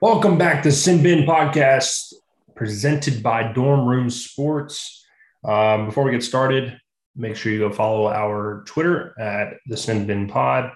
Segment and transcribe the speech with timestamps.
[0.00, 2.12] Welcome back to Sin Bin Podcast,
[2.54, 5.04] presented by Dorm Room Sports.
[5.42, 6.78] Um, before we get started,
[7.16, 10.70] make sure you go follow our Twitter at the Sin Bin Pod.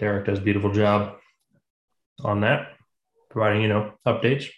[0.00, 1.18] Derek does a beautiful job
[2.24, 2.72] on that,
[3.30, 4.48] providing you know updates,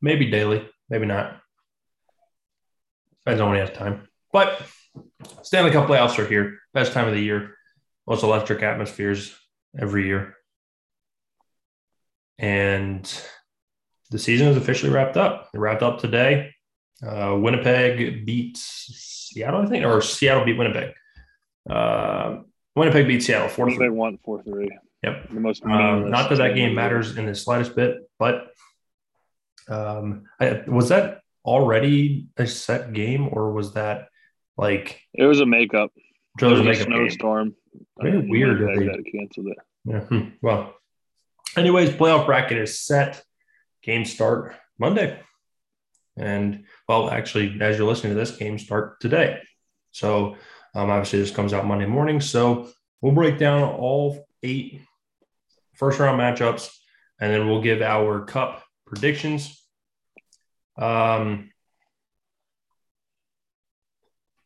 [0.00, 1.38] maybe daily, maybe not.
[3.26, 4.08] Depends on when he has time.
[4.32, 4.62] But
[5.42, 6.60] Stanley Cup playoffs are here.
[6.72, 7.56] Best time of the year.
[8.06, 9.36] Most electric atmospheres
[9.78, 10.34] every year.
[12.38, 13.02] And
[14.10, 15.48] the season is officially wrapped up.
[15.54, 16.50] It wrapped up today.
[17.04, 20.94] Uh, Winnipeg beat Seattle, I think, or Seattle beat Winnipeg.
[21.68, 22.38] Uh,
[22.76, 23.66] Winnipeg beat Seattle four.
[23.66, 24.70] Winnipeg won four three.
[25.02, 25.28] Yep.
[25.30, 28.46] The most Um, not that that game matters in the slightest bit, but
[29.68, 34.08] um, I, was that already a set game, or was that
[34.56, 35.90] like It was a makeup.
[36.38, 36.92] Joe's It was a game?
[36.92, 37.54] snowstorm.
[38.00, 39.58] Very weird that they- had canceled it.
[39.84, 40.00] Yeah.
[40.00, 40.28] hmm.
[40.40, 40.74] Well,
[41.56, 43.22] anyways, playoff bracket is set.
[43.82, 45.20] Game start Monday.
[46.16, 49.40] And well, actually, as you're listening to this, game start today.
[49.90, 50.36] So
[50.74, 52.20] um, obviously, this comes out Monday morning.
[52.20, 52.68] So
[53.00, 54.80] we'll break down all eight
[55.74, 56.70] first round matchups,
[57.20, 59.60] and then we'll give our cup predictions.
[60.76, 61.50] Um,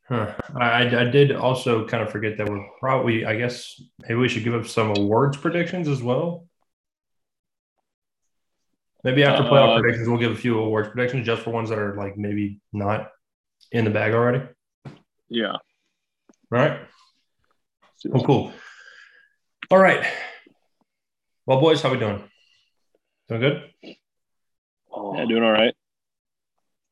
[0.08, 0.34] huh.
[0.54, 4.44] I, I did also kind of forget that we're probably, I guess, maybe we should
[4.44, 6.47] give up some awards predictions as well.
[9.04, 11.78] Maybe after playoff Uh, predictions, we'll give a few awards predictions just for ones that
[11.78, 13.10] are like maybe not
[13.72, 14.42] in the bag already.
[15.28, 15.52] Yeah.
[15.52, 15.60] All
[16.50, 16.80] right.
[18.12, 18.52] Oh, cool.
[19.70, 20.04] All right.
[21.46, 22.22] Well, boys, how we doing?
[23.28, 23.70] Doing good?
[23.82, 25.74] Yeah, doing all right.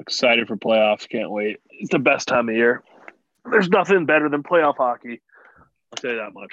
[0.00, 1.08] Excited for playoffs.
[1.08, 1.58] Can't wait.
[1.70, 2.82] It's the best time of year.
[3.50, 5.20] There's nothing better than playoff hockey.
[5.92, 6.52] I'll say that much.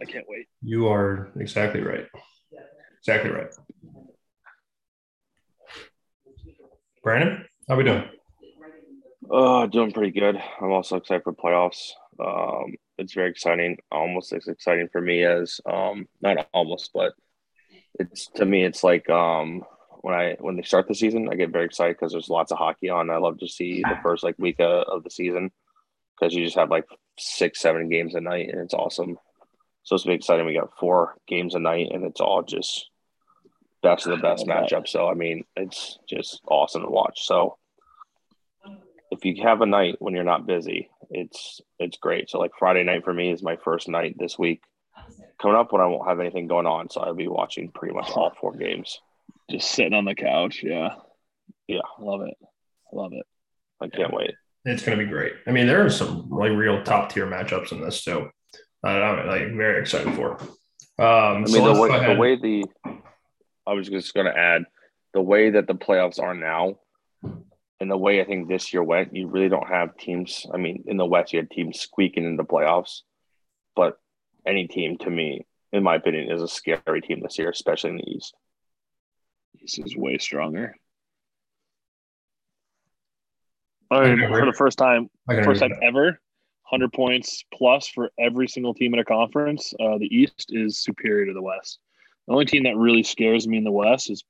[0.00, 0.46] I can't wait.
[0.62, 2.06] You are exactly right.
[3.00, 3.52] Exactly right.
[7.04, 8.02] Brandon, how we doing?
[9.30, 10.40] Uh, doing pretty good.
[10.58, 11.90] I'm also excited for playoffs.
[12.18, 13.76] Um, it's very exciting.
[13.92, 17.12] Almost as exciting for me as um, not almost, but
[18.00, 19.64] it's to me, it's like um,
[20.00, 22.56] when I when they start the season, I get very excited because there's lots of
[22.56, 23.10] hockey on.
[23.10, 25.50] I love to see the first like week of, of the season
[26.18, 26.86] because you just have like
[27.18, 29.18] six, seven games a night, and it's awesome.
[29.82, 30.46] So it's been exciting.
[30.46, 32.88] We got four games a night, and it's all just
[33.84, 34.76] best of the best I love that.
[34.76, 34.88] matchup.
[34.88, 37.26] So I mean, it's just awesome to watch.
[37.26, 37.58] So
[39.10, 42.30] if you have a night when you're not busy, it's it's great.
[42.30, 44.62] So like Friday night for me is my first night this week
[45.40, 46.90] coming up when I won't have anything going on.
[46.90, 49.00] So I'll be watching pretty much all four games.
[49.50, 50.62] Just sitting on the couch.
[50.62, 50.94] Yeah.
[51.68, 51.80] Yeah.
[51.98, 52.34] I love it.
[52.42, 53.26] I love it.
[53.80, 54.34] I can't wait.
[54.64, 55.34] It's going to be great.
[55.46, 58.30] I mean, there are some like real top tier matchups in this too.
[58.82, 60.38] Uh, I'm like very excited for.
[60.96, 62.64] Um, I so mean, let's the way, the way the
[63.66, 64.64] I was just going to add
[65.12, 66.78] the way that the playoffs are now,
[67.80, 69.14] and the way I think this year went.
[69.14, 70.46] You really don't have teams.
[70.52, 73.02] I mean, in the West, you had teams squeaking in the playoffs,
[73.74, 73.98] but
[74.46, 77.96] any team, to me, in my opinion, is a scary team this year, especially in
[77.96, 78.34] the East.
[79.60, 80.76] This is way stronger.
[83.90, 85.08] I mean, for the first time,
[85.44, 86.18] first time ever,
[86.70, 89.72] 100 points plus for every single team in a conference.
[89.78, 91.78] Uh, the East is superior to the West.
[92.26, 94.24] The only team that really scares me in the West is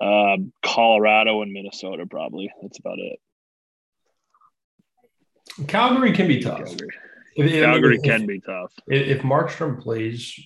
[0.00, 2.52] uh, Colorado and Minnesota, probably.
[2.60, 3.18] That's about it.
[5.68, 6.58] Calgary can be tough.
[6.64, 6.88] Calgary,
[7.36, 8.72] If, if- Calgary if- can be tough.
[8.86, 10.38] If, if Markstrom plays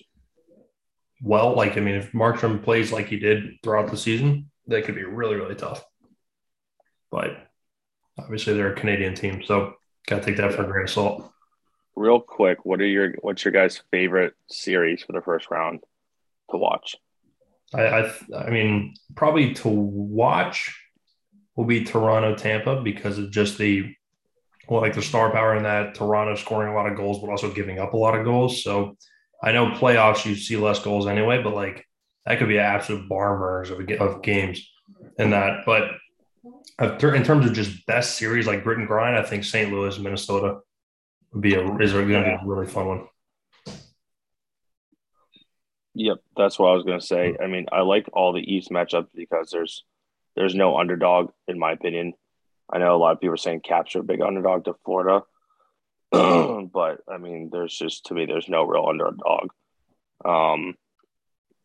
[1.23, 4.95] well, like I mean, if Markstrom plays like he did throughout the season, that could
[4.95, 5.83] be really, really tough.
[7.11, 7.37] But
[8.19, 9.75] obviously, they're a Canadian team, so
[10.07, 11.31] got to take that for a grain of salt.
[11.95, 15.81] Real quick, what are your what's your guys' favorite series for the first round
[16.51, 16.97] to watch?
[17.75, 20.75] I, I, I mean, probably to watch
[21.57, 23.95] will be Toronto Tampa because of just the
[24.69, 27.53] well, like the star power in that Toronto scoring a lot of goals, but also
[27.53, 28.65] giving up a lot of goals.
[28.65, 28.97] So
[29.43, 31.87] I know playoffs you see less goals anyway, but like
[32.25, 34.69] that could be absolute barn burners of, of games
[35.19, 35.61] in that.
[35.67, 35.91] But
[36.79, 39.73] of ter- in terms of just best series like grit and grind, I think St.
[39.73, 40.59] Louis, Minnesota
[41.33, 43.07] would be a is going to be a really fun one.
[45.99, 47.35] Yep, that's what I was going to say.
[47.43, 49.83] I mean, I like all the East matchups because there's
[50.35, 52.13] there's no underdog in my opinion.
[52.71, 55.23] I know a lot of people are saying a big underdog to Florida,
[56.13, 59.49] but I mean, there's just to me, there's no real underdog.
[60.23, 60.75] Um,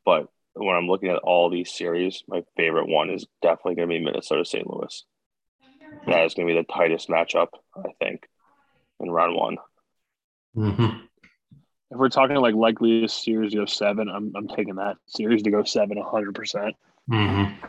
[0.06, 3.96] but when I'm looking at all these series, my favorite one is definitely going to
[3.96, 4.66] be Minnesota St.
[4.66, 5.04] Louis.
[6.08, 8.28] That is going to be the tightest matchup, I think,
[9.02, 9.58] in round one.
[10.56, 11.06] Mm-hmm.
[11.92, 15.52] If we're talking like likeliest series to go seven, I'm, I'm taking that series to
[15.52, 16.74] go seven 100%.
[17.12, 17.66] Mm-hmm.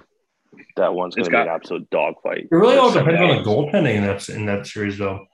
[0.77, 2.49] That one's going to be got- an absolute dogfight.
[2.51, 5.27] It really all depends on the goaltending in that in that series, though.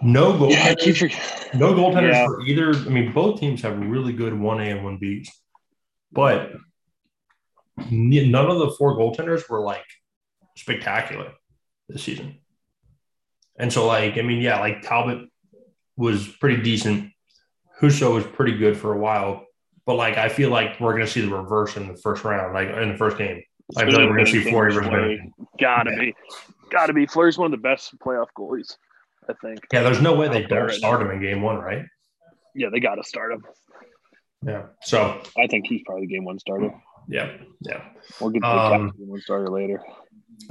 [0.00, 1.60] No Yeah, I goaltenders, forgetting.
[1.60, 2.26] no goaltenders Yeah.
[2.26, 2.74] for either.
[2.74, 5.28] I mean, both teams have really good one A and one Bs,
[6.10, 6.52] but
[7.90, 9.84] none of the four goaltenders were like
[10.56, 11.32] spectacular
[11.88, 12.38] this season.
[13.58, 15.28] And so, like, I mean, yeah, like Talbot
[15.96, 17.11] was pretty decent.
[17.82, 19.44] Husso was pretty good for a while,
[19.86, 22.54] but like, I feel like we're going to see the reverse in the first round,
[22.54, 23.42] like in the first game.
[23.76, 24.90] I feel like we're going to see Fleury versus
[25.60, 25.98] Gotta Yeah.
[25.98, 26.14] be,
[26.70, 27.06] gotta be.
[27.06, 28.76] Fleury's one of the best playoff goalies,
[29.28, 29.60] I think.
[29.72, 31.84] Yeah, there's no way they don't start him in game one, right?
[32.54, 33.44] Yeah, they got to start him.
[34.46, 34.64] Yeah.
[34.82, 36.70] So, I think he's probably the game one starter.
[37.08, 37.30] yeah,
[37.60, 37.82] yeah.
[38.20, 39.82] We'll get to the Um, game one starter later.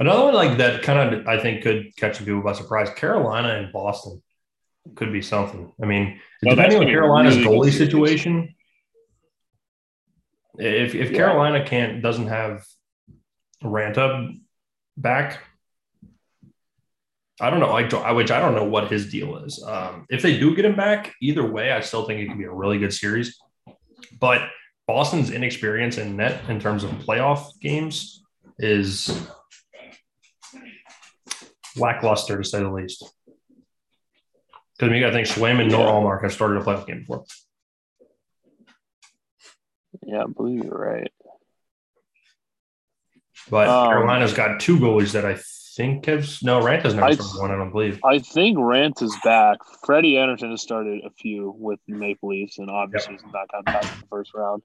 [0.00, 2.88] Another one like that kind of I think could catch some people by surprise.
[2.90, 4.22] Carolina and Boston
[4.96, 5.72] could be something.
[5.82, 8.54] I mean, No, depending on gonna be a Carolina's really goalie situation,
[10.58, 11.16] if if Yeah.
[11.16, 12.64] Carolina can't doesn't have
[13.62, 14.38] Raanta
[14.96, 15.40] back,
[17.40, 17.72] I don't know.
[17.72, 19.62] I don't, I- which I don't know what his deal is.
[19.62, 22.44] Um, if they do get him back, either way, I still think it could be
[22.44, 23.38] a really good series.
[24.20, 24.48] But
[24.86, 28.22] Boston's inexperience in net in terms of playoff games
[28.58, 29.26] is
[31.76, 33.04] lackluster to say the least.
[34.78, 35.92] Because you got to think Swayman nor Yeah.
[35.92, 37.24] Ullmark have started a playoff game before.
[40.04, 41.12] Yeah, I believe you're right.
[43.50, 45.36] But Um, Carolina's got two goalies that I
[45.76, 48.00] think have no Raanta's never I- started one, I don't believe.
[48.04, 49.58] I think Rant is back.
[49.84, 53.64] Freddie Andersen has started a few with the Maple Leafs, and obviously he's back on
[53.64, 54.62] top in the first round.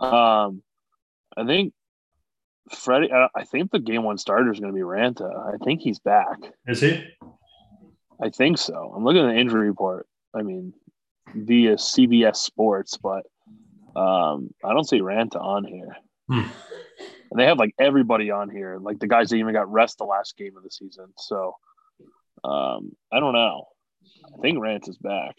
[0.00, 0.62] Um,
[1.36, 1.72] I think
[2.70, 3.12] Freddie.
[3.12, 5.52] I I think the game one starter is going to be Raanta.
[5.54, 6.38] I think he's back.
[6.66, 7.04] Is he?
[8.22, 8.92] I think so.
[8.94, 10.06] I'm looking at the injury report.
[10.34, 10.72] I mean,
[11.34, 13.26] via CBS Sports, but
[13.96, 15.96] um, I don't see Raanta on here.
[16.28, 16.42] Hmm.
[17.30, 20.04] And they have like everybody on here, like the guys that even got rest the
[20.04, 21.06] last game of the season.
[21.16, 21.56] So
[22.44, 23.68] um, I don't know.
[24.26, 25.36] I think Rant is back.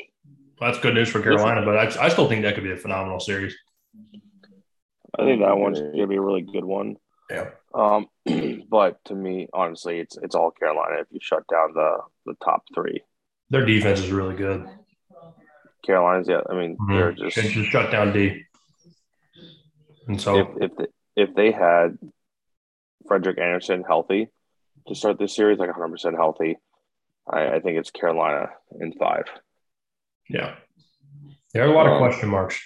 [0.60, 2.78] Well, that's good news for Carolina, but I, I still think that could be a
[2.78, 3.56] phenomenal series.
[5.18, 6.95] I think that one's going to be a really good one.
[7.31, 7.50] Yeah.
[7.74, 8.07] Um,
[8.69, 10.98] but to me, honestly, it's it's all Carolina.
[11.01, 13.01] If you shut down the the top three,
[13.50, 14.68] Their defense is really good.
[15.86, 16.42] Carolina's yeah.
[16.50, 17.18] I mean, they're Mhm.
[17.18, 18.44] just just shut down D.
[20.07, 20.88] And so if if they,
[21.24, 21.98] if they had
[23.07, 24.28] Frederik Andersen healthy
[24.88, 26.57] to start this series, like 100 percent healthy,
[27.28, 28.50] I, I think it's Carolina
[28.80, 29.25] in five.
[30.30, 30.56] yeah.
[31.54, 32.60] There are a lot of Um, question marks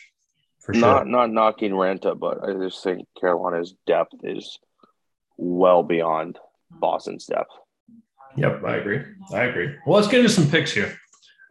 [0.65, 0.81] for sure.
[0.81, 4.57] Not not knocking Raanta, but I just think Carolina's depth is
[5.37, 6.39] well beyond
[6.71, 7.51] Boston's depth.
[8.35, 9.01] Yep, I agree.
[9.31, 9.75] I agree.
[9.85, 10.97] Well, let's get into some picks here,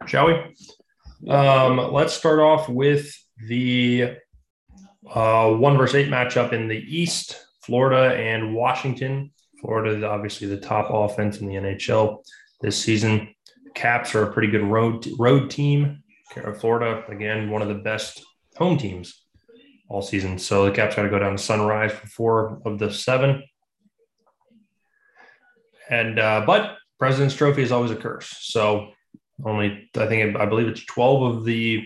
[0.05, 1.29] shall we?
[1.29, 3.11] Um, let's start off with
[3.47, 4.17] the
[5.09, 9.31] uh, one versus eight matchup in the East, Florida and Washington.
[9.61, 12.21] Florida is obviously the top offense in the NHL
[12.59, 13.33] this season.
[13.75, 16.03] Caps are a pretty good road road team.
[16.59, 18.21] Florida, again, one of the best
[18.57, 19.21] home teams
[19.89, 20.39] all season.
[20.39, 23.43] So the Caps got to go down to Sunrise for four of the seven.
[25.89, 28.35] And uh, but President's Trophy is always a curse.
[28.41, 28.91] So
[29.43, 31.85] only I think I believe it's twelve of the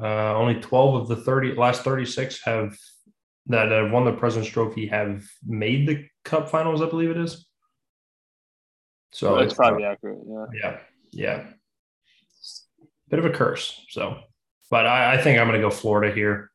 [0.00, 2.76] uh, only twelve of the thirty last thirty six have
[3.46, 6.82] that have won the President's Trophy have made the Cup Finals.
[6.82, 7.46] I believe it is.
[9.10, 10.20] So That's it's probably accurate.
[10.26, 10.46] Yeah.
[10.62, 10.78] yeah,
[11.10, 11.46] yeah,
[13.10, 13.84] bit of a curse.
[13.90, 14.20] So,
[14.72, 16.50] but I, I think I'm going to go Florida here.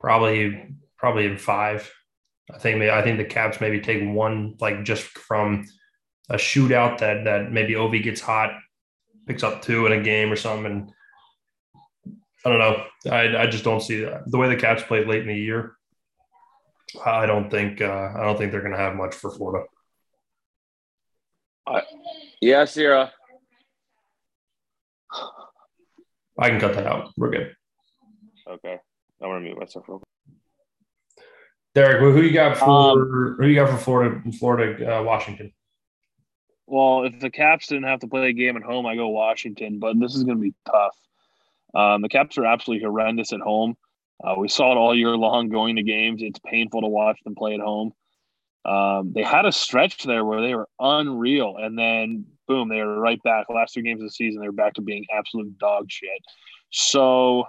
[0.00, 1.88] Probably, probably in five.
[2.52, 5.64] I think maybe, I think the Caps maybe take one like just from
[6.28, 8.50] a shootout that that maybe Ovi gets hot,
[9.28, 10.66] picks up two in a game or something.
[10.66, 10.90] And
[12.44, 12.84] I don't know.
[13.12, 15.76] I I just don't see that the way the Caps played late in the year.
[17.06, 19.66] I don't think uh, I don't think they're going to have much for Florida.
[22.40, 23.12] Yeah, Sierra.
[26.42, 27.12] I can cut that out.
[27.16, 27.54] We're good.
[28.48, 28.76] Okay,
[29.22, 30.08] I'm gonna mute myself real quick.
[31.74, 34.20] Derek, who who you got for Um, who you got for Florida?
[34.38, 35.52] Florida, uh, Washington.
[36.66, 39.78] Well, if the Caps didn't have to play a game at home, I go Washington,
[39.78, 40.96] but this is going to be tough.
[41.74, 43.76] Um, the Caps are absolutely horrendous at home.
[44.22, 46.22] Uh, we saw it all year long going to games.
[46.22, 47.92] It's painful to watch them play at home.
[48.64, 53.00] Um, they had a stretch there where they were unreal, and then boom, they are
[53.00, 53.46] right back.
[53.48, 56.10] Last two games of the season, they're back to being absolute dog shit.
[56.70, 57.44] So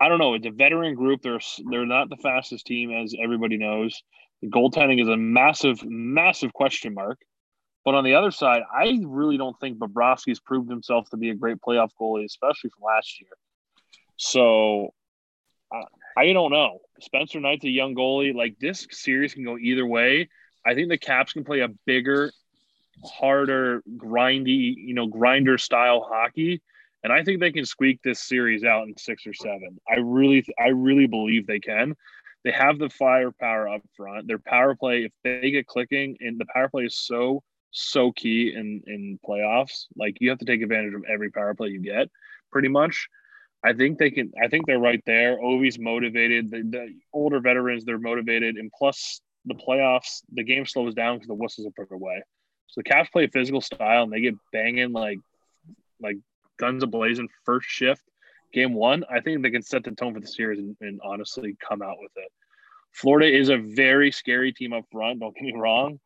[0.00, 0.34] I don't know.
[0.34, 1.22] It's a veteran group.
[1.22, 4.02] They're they're not the fastest team, as everybody knows.
[4.42, 7.18] The goaltending is a massive, massive question mark.
[7.84, 11.34] But on the other side, I really don't think Bobrovsky's proved himself to be a
[11.34, 13.30] great playoff goalie, especially from last year.
[14.16, 14.94] So,
[16.16, 16.78] I don't know.
[17.00, 18.34] Spencer Knight's a young goalie.
[18.34, 20.28] Like this series can go either way.
[20.66, 22.32] I think the Caps can play a bigger,
[23.04, 26.60] harder, grindy, you know, grinder style hockey.
[27.02, 29.78] And I think they can squeak this series out in six or seven.
[29.88, 31.94] I really, I really believe they can.
[32.44, 34.26] They have the firepower up front.
[34.26, 38.54] Their power play, if they get clicking, and the power play is so, so key
[38.54, 39.86] in in playoffs.
[39.96, 42.08] Like you have to take advantage of every power play you get,
[42.52, 43.08] pretty much.
[43.64, 44.30] I think they can.
[44.42, 45.38] I think they're right there.
[45.38, 46.50] Ovi's motivated.
[46.50, 51.28] The, the older veterans, they're motivated, and plus the playoffs, the game slows down because
[51.28, 52.22] the whistles are put away.
[52.74, 55.20] So the Caps play physical style, and they get banging like
[56.00, 56.16] like
[56.58, 58.02] guns ablazing first shift.
[58.52, 61.56] Game one, I think they can set the tone for the series and, and honestly
[61.66, 62.32] come out with it.
[62.92, 65.20] Florida is a very scary team up front.
[65.20, 66.00] Don't get me wrong;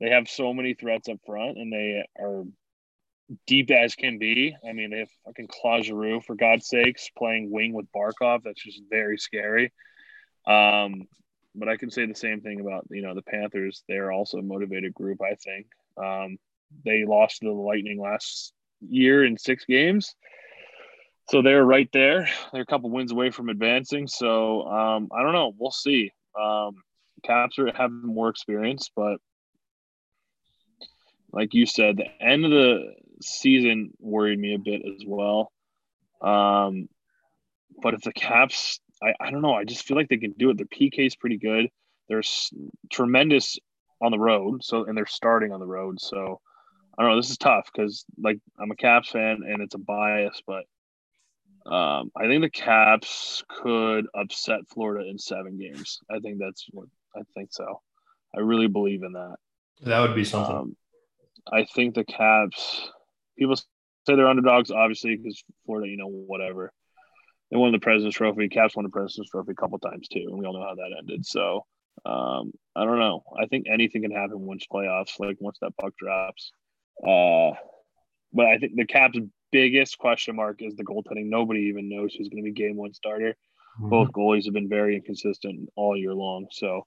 [0.00, 2.42] they have so many threats up front, and they are
[3.46, 4.56] deep as can be.
[4.68, 8.42] I mean, they have fucking Claude Giroux, for God's sakes, playing wing with Barkov.
[8.42, 9.72] That's just very scary.
[10.48, 11.06] Um,
[11.54, 13.84] but I can say the same thing about you know the Panthers.
[13.88, 15.22] They're also a motivated group.
[15.22, 16.38] I think um,
[16.84, 20.14] they lost to the Lightning last year in six games,
[21.30, 22.28] so they're right there.
[22.52, 24.06] They're a couple wins away from advancing.
[24.08, 25.52] So um, I don't know.
[25.56, 26.10] We'll see.
[26.40, 26.76] Um,
[27.22, 29.18] Caps are having more experience, but
[31.32, 35.52] like you said, the end of the season worried me a bit as well.
[36.20, 36.88] Um,
[37.80, 40.50] but if the Caps, I, I don't know, I just feel like they can do
[40.50, 40.56] it.
[40.56, 41.68] Their PK is pretty good.
[42.08, 42.22] They're
[42.90, 43.58] tremendous
[44.02, 46.00] on the road, so and they're starting on the road.
[46.00, 46.40] So
[46.98, 47.16] I don't know.
[47.16, 50.64] This is tough because like I'm a Caps fan and it's a bias, but
[51.64, 56.00] um, I think the Caps could upset Florida in seven games.
[56.10, 57.80] I think that's what I think so.
[58.36, 59.36] I really believe in that.
[59.82, 60.56] That would be something.
[60.56, 60.76] Um,
[61.50, 62.90] I think the Caps.
[63.38, 63.64] People say
[64.06, 66.72] they're underdogs, obviously, because Florida, you know, whatever.
[67.50, 68.48] They won the President's Trophy.
[68.48, 70.96] Caps won the President's Trophy a couple times too, and we all know how that
[70.98, 71.24] ended.
[71.24, 71.64] So
[72.04, 73.22] um, I don't know.
[73.40, 76.52] I think anything can happen once playoffs, like once that puck drops.
[77.02, 77.52] Uh,
[78.32, 79.18] but I think the Caps'
[79.50, 81.26] biggest question mark is the goaltending.
[81.26, 83.36] Nobody even knows who's going to be Game One starter.
[83.78, 83.90] Mm-hmm.
[83.90, 86.46] Both goalies have been very inconsistent all year long.
[86.50, 86.86] So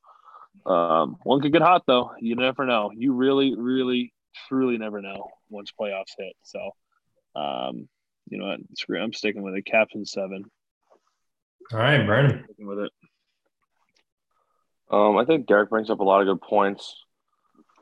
[0.65, 2.11] um, one could get hot though.
[2.19, 2.91] You never know.
[2.95, 4.13] You really, really
[4.47, 6.33] truly never know once playoffs hit.
[6.43, 6.71] So,
[7.35, 7.87] um,
[8.29, 8.59] you know what?
[8.75, 9.01] Screw.
[9.01, 9.65] I'm sticking with it.
[9.65, 10.45] Caps in seven.
[11.71, 12.43] All right, Brandon.
[12.45, 12.91] Sticking with it.
[14.91, 16.95] Um, I think Derek brings up a lot of good points.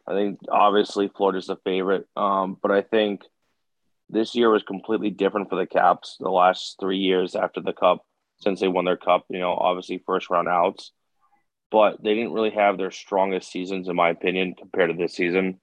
[0.08, 3.22] I think obviously Florida's the favorite, um, but I think
[4.10, 6.18] this year was completely different for the Caps.
[6.20, 8.06] The last three years after the Cup,
[8.42, 10.92] since they won their Cup, you know, obviously first round outs,
[11.72, 15.60] but they didn't really have their strongest seasons, in my opinion, compared to this season.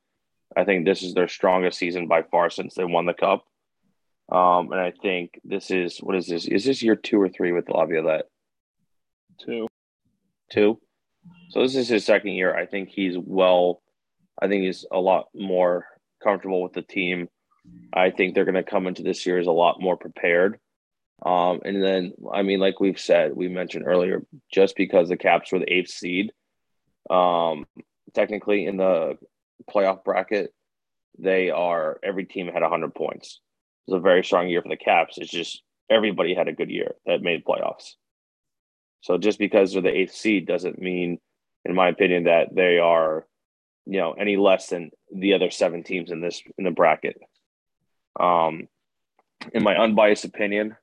[0.57, 3.45] I think this is their strongest season by far since they won the cup.
[4.31, 6.47] Um, and I think this is what is this?
[6.47, 8.27] Is this year two or three with Laviolette?
[9.45, 9.69] Two.
[10.51, 10.81] Two.
[11.51, 12.55] So this is his second year.
[12.55, 13.83] I think he's well.
[14.41, 15.87] I think he's a lot more
[16.23, 17.29] comfortable with the team.
[17.93, 20.59] I think they're going to come into this series a lot more prepared.
[21.25, 24.23] Um, and then, I mean, like we've said, we mentioned earlier,
[24.53, 26.33] just because the Caps were the eighth seed,
[27.11, 27.67] um,
[28.15, 29.19] technically in the
[29.69, 30.55] playoff bracket,
[31.19, 33.41] they are every team had 100 points.
[33.87, 35.19] It was a very strong year for the Caps.
[35.19, 37.95] It's just everybody had a good year that made playoffs.
[39.01, 41.19] So just because they're the eighth seed doesn't mean,
[41.65, 43.27] in my opinion, that they are,
[43.87, 47.17] you know, any less than the other seven teams in this in the bracket.
[48.19, 48.69] Um,
[49.55, 50.77] in my unbiased opinion,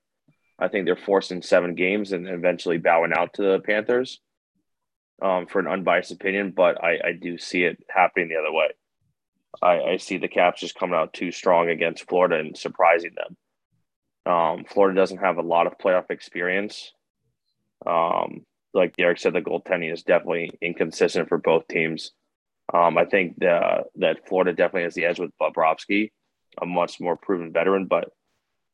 [0.59, 4.19] I think they're forcing seven games and eventually bowing out to the Panthers
[5.21, 8.69] um, for an unbiased opinion, but I, I do see it happening the other way.
[9.61, 14.31] I, I see the Caps just coming out too strong against Florida and surprising them.
[14.31, 16.91] Um, Florida doesn't have a lot of playoff experience.
[17.85, 22.11] Um, like Derek said, the goaltending is definitely inconsistent for both teams.
[22.73, 26.11] Um, I think the, that Florida definitely has the edge with Bobrovsky,
[26.61, 27.85] a much more proven veteran.
[27.85, 28.11] But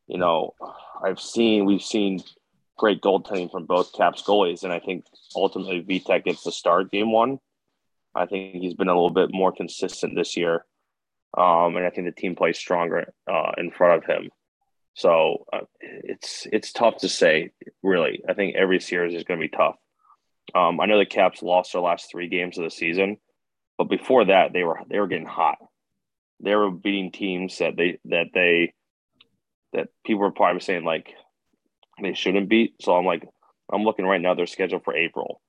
[0.08, 0.54] you know,
[1.04, 2.22] I've seen we've seen
[2.78, 5.06] great goaltending from both Caps goalies, and I think
[5.36, 7.40] ultimately Vitek gets the start game one.
[8.16, 10.66] I think he's been a little bit more consistent this year,
[11.38, 14.30] um, and I think the team plays stronger uh, in front of him.
[14.94, 18.24] So uh, it's it's tough to say, really.
[18.28, 19.76] I think every series is going to be tough.
[20.54, 23.18] Um, I know the Caps lost their last three games of the season,
[23.78, 25.58] but before that, they were they were getting hot.
[26.40, 28.74] They were beating teams that they that they
[29.74, 31.14] that people were probably saying like
[32.02, 32.76] they shouldn't beat.
[32.82, 33.28] So I'm like,
[33.72, 34.36] I'm looking right now.
[34.36, 35.42] They're scheduled for April.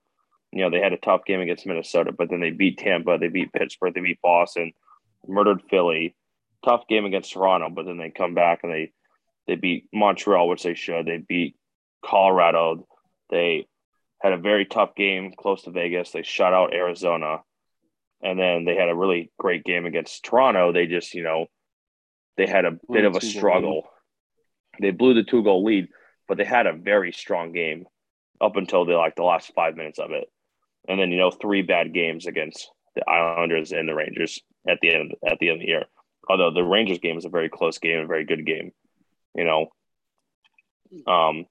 [0.53, 3.29] You know, they had a tough game against Minnesota, but then they beat Tampa, they
[3.29, 4.73] beat Pittsburgh, they beat Boston,
[5.27, 6.15] murdered Philly.
[6.65, 8.93] Tough game against Toronto, but then they come back and they
[9.47, 11.07] they beat Montreal, which they should.
[11.07, 11.57] They beat
[12.05, 12.87] Colorado.
[13.31, 13.67] They
[14.23, 16.11] had a very tough game close to Vegas.
[16.11, 17.43] They shut out Arizona,
[18.23, 20.73] and then they had a really great game against Toronto.
[20.73, 21.47] They just, you know,
[22.37, 23.89] they had a bit of a struggle.
[24.81, 25.89] They blew the two goal lead,
[26.27, 27.87] but they had a very strong game
[28.41, 30.29] up until the like the last five minutes of it,
[30.89, 34.95] and then you know three bad games against the Islanders and the Rangers at the
[34.95, 35.85] end at the end of the year.
[36.29, 38.73] Although the Rangers game is a very close game, a very good game,
[39.35, 39.69] you know.
[41.07, 41.47] Um,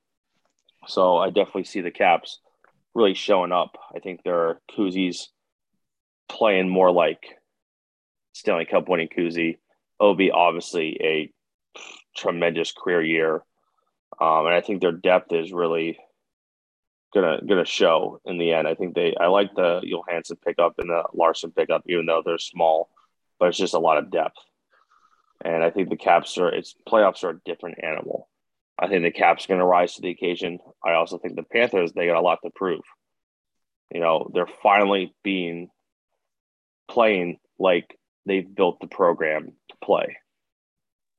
[0.87, 2.39] so I definitely see the Caps
[2.93, 3.77] really showing up.
[3.95, 5.29] I think they're Kuzi's
[6.29, 7.23] playing more like
[8.33, 9.57] Stanley Cup winning Kuzi.
[10.01, 11.31] Ovi obviously a
[12.15, 13.35] tremendous career year,
[14.19, 15.97] um, and I think their depth is really
[17.13, 18.67] gonna gonna show in the end.
[18.67, 22.37] I think they I like the Johansson pickup and the Larsson pickup, even though they're
[22.39, 22.89] small,
[23.39, 24.37] but it's just a lot of depth.
[25.43, 28.29] And I think the Caps are it's playoffs are a different animal.
[28.79, 30.59] I think the Caps are going to rise to the occasion.
[30.83, 32.81] I also think the Panthers they got a lot to prove.
[33.93, 35.69] You know, they're finally being
[36.89, 40.17] playing like they've built the program to play.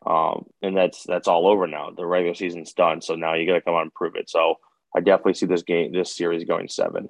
[0.07, 1.90] Um, and that's that's all over now.
[1.90, 4.28] The regular season's done, so now you got to come out and prove it.
[4.28, 4.57] So
[4.95, 7.09] I definitely see this game, this series going seven.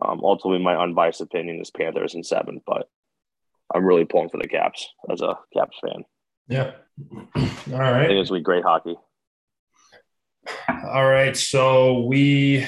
[0.00, 2.88] Um, ultimately, my unbiased opinion is Panthers in seven, but
[3.72, 6.04] I'm really pulling for the Caps as a Caps fan.
[6.48, 6.72] Yeah.
[7.14, 8.02] All right.
[8.02, 8.96] I think it's going to be great hockey.
[10.68, 11.36] All right.
[11.36, 12.66] So we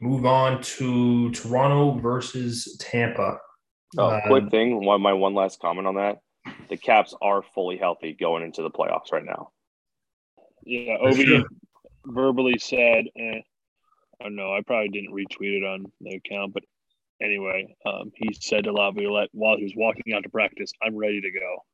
[0.00, 3.38] move on to Toronto versus Tampa.
[3.98, 4.84] Oh, uh, quick thing.
[4.84, 6.18] One, my one last comment on that.
[6.68, 9.50] The Caps are fully healthy going into the playoffs right now.
[10.64, 11.44] Yeah, Ovi sure.
[12.06, 13.40] verbally said, eh,
[14.20, 16.62] I don't know, I probably didn't retweet it on the account, but
[17.20, 21.20] anyway, um, he said to Laviolette while he was walking out to practice, "I'm ready
[21.20, 21.64] to go.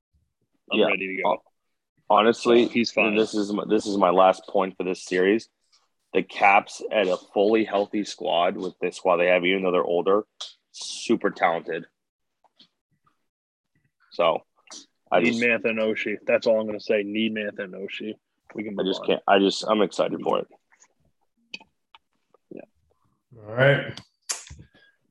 [0.73, 0.87] I'm yeah.
[0.87, 1.43] ready to go."
[2.11, 3.17] Honestly, so he's fine.
[3.17, 5.49] This is my, this is my last point for this series.
[6.15, 9.85] The Caps at a fully healthy squad with this squad they have, even though they're
[9.85, 10.25] older,
[10.73, 11.85] super talented.
[14.11, 14.43] So,
[15.13, 16.17] I need Mantha and Oshie.
[16.27, 17.03] That's all I'm going to say.
[17.03, 18.15] Need Mantha and Oshie.
[18.55, 18.77] We can.
[18.81, 19.07] I just on.
[19.07, 19.23] can't.
[19.29, 19.65] I just.
[19.69, 20.49] I'm excited for it.
[22.51, 22.63] Yeah.
[23.47, 24.01] All right.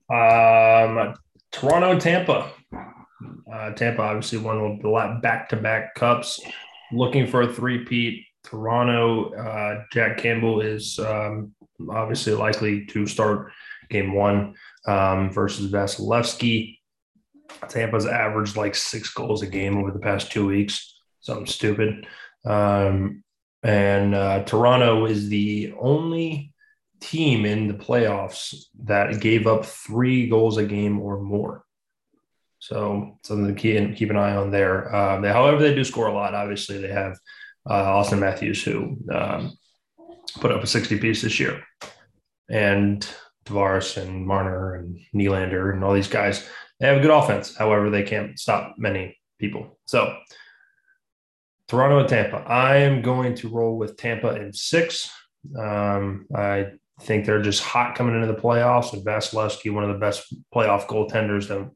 [0.09, 1.13] Um,
[1.51, 2.51] Toronto, Tampa.
[3.51, 6.39] Uh, Tampa obviously won the back-to-back cups.
[6.91, 8.23] Looking for a three-peat.
[8.43, 11.53] Toronto, uh, Jack Campbell is um,
[11.89, 13.51] obviously likely to start
[13.89, 16.77] game one um, versus Vasilevskiy.
[17.67, 21.01] Tampa's averaged like six goals a game over the past two weeks.
[21.19, 22.07] Something stupid.
[22.45, 23.23] Um,
[23.63, 26.53] and uh, Toronto is the only
[27.01, 31.63] team in the playoffs that gave up three goals a game or more.
[32.67, 34.93] So something to keep, keep an eye on there.
[34.93, 36.33] Uh, they, however, they do score a lot.
[36.33, 37.17] Obviously, they have
[37.65, 39.57] uh, Auston Matthews who um,
[40.41, 41.63] put up a 60 piece this year,
[42.49, 43.07] and
[43.45, 46.45] Tavares and Marner and Nylander and all these guys.
[46.81, 47.55] They have a good offense.
[47.55, 49.79] However, they can't stop many people.
[49.85, 50.17] So
[51.69, 52.43] Toronto and Tampa.
[52.45, 55.09] I am going to roll with Tampa in six.
[55.57, 58.91] Um, I think they're just hot coming into the playoffs.
[58.91, 61.71] And Vasilevskiy, one of the best playoff goaltenders that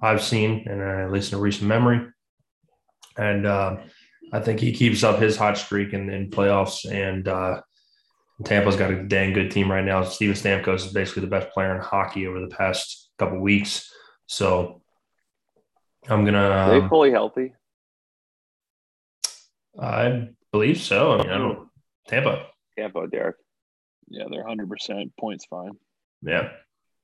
[0.00, 2.06] I've seen, and uh, at least in a recent memory.
[3.16, 3.78] And uh,
[4.32, 6.90] I think he keeps up his hot streak in, in playoffs.
[6.90, 7.62] And uh,
[8.44, 10.04] Tampa's got a dang good team right now.
[10.04, 13.90] Steven Stamkos is basically the best player in hockey over the past couple weeks.
[14.26, 14.82] So
[16.08, 16.38] I'm gonna.
[16.38, 17.54] Are they um, fully healthy?
[19.80, 21.12] I believe so.
[21.12, 21.68] I mean, I don't.
[22.06, 22.46] Tampa.
[22.76, 23.36] Tampa, Derek.
[24.08, 25.72] Yeah, they're 100% points fine.
[26.22, 26.50] Yeah.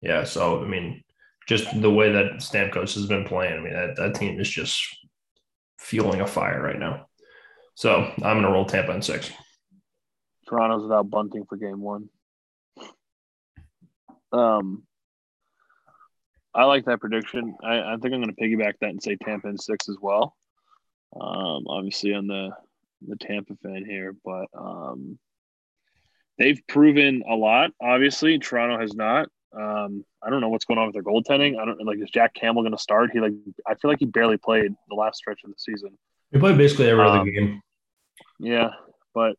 [0.01, 0.25] Yeah.
[0.25, 1.03] So, I mean,
[1.47, 4.83] just the way that Stamkos has been playing, I mean, that, that team is just
[5.79, 7.07] fueling a fire right now.
[7.75, 9.31] So I'm going to roll Tampa in six.
[10.49, 12.09] Toronto's without Bunting for game one.
[14.33, 14.85] Um,
[16.55, 17.57] I like that prediction.
[17.63, 20.37] I, I think I'm going to piggyback that and say Tampa in six as well.
[21.15, 22.51] Um, obviously on the
[23.07, 25.19] the Tampa fan here, but um,
[26.39, 27.71] they've proven a lot.
[27.81, 29.29] Obviously, Toronto has not.
[29.57, 31.59] Um, I don't know what's going on with their goaltending.
[31.59, 33.11] I don't like is Jack Campbell going to start?
[33.13, 33.33] He like
[33.67, 35.97] I feel like he barely played the last stretch of the season.
[36.33, 37.63] He played basically every um, other game.
[38.41, 38.71] Yeah,
[39.15, 39.37] but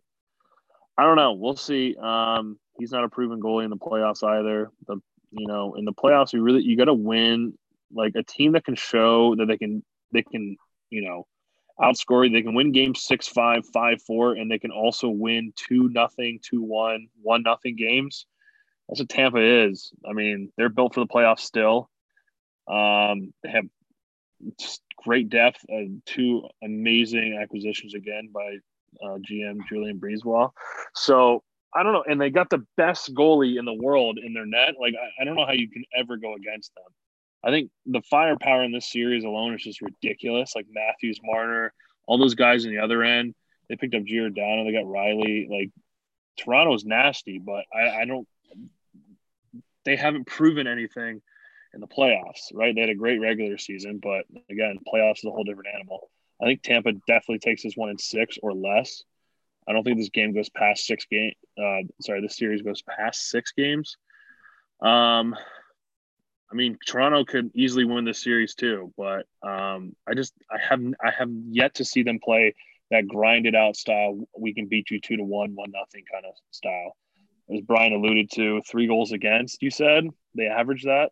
[0.97, 1.33] I don't know.
[1.33, 1.95] We'll see.
[1.97, 4.71] Um, he's not a proven goalie in the playoffs either.
[4.87, 4.97] The
[5.31, 7.57] you know in the playoffs you really you got to win
[7.93, 10.55] like a team that can show that they can they can
[10.89, 11.27] you know
[11.79, 12.31] outscore.
[12.31, 16.39] They can win game six five, five four, and they can also win two nothing,
[16.41, 18.25] two one, one nothing games.
[18.87, 19.91] That's what Tampa is.
[20.07, 21.89] I mean, they're built for the playoffs still.
[22.67, 23.65] Um, they have
[25.03, 28.57] great depth and two amazing acquisitions again by
[29.03, 30.51] uh, GM Julien BriseBois.
[30.93, 31.43] So
[31.73, 32.03] I don't know.
[32.07, 34.75] And they got the best goalie in the world in their net.
[34.79, 36.85] Like, I, I don't know how you can ever go against them.
[37.43, 40.55] I think the firepower in this series alone is just ridiculous.
[40.55, 41.73] Like Matthews, Marner,
[42.07, 43.35] all those guys on the other end.
[43.69, 44.63] They picked up Giordano.
[44.63, 45.49] They got Rielly.
[45.49, 45.69] Like
[46.37, 48.27] Toronto's nasty, but I, I don't.
[49.85, 51.21] They haven't proven anything
[51.73, 52.73] in the playoffs, right?
[52.73, 56.09] They had a great regular season, but again, playoffs is a whole different animal.
[56.41, 59.03] I think Tampa definitely takes this one in six or less.
[59.67, 61.33] I don't think this game goes past six game.
[61.57, 63.97] Uh, sorry, this series goes past six games.
[64.81, 65.35] Um,
[66.51, 70.81] I mean, Toronto could easily win this series too, but um, I just I have
[71.03, 72.53] I have yet to see them play
[72.91, 74.19] that grinded out style.
[74.37, 76.95] We can beat you two to one, one nothing kind of style.
[77.53, 79.61] As Brian alluded to, three goals against.
[79.61, 80.05] You said
[80.35, 81.11] they average that.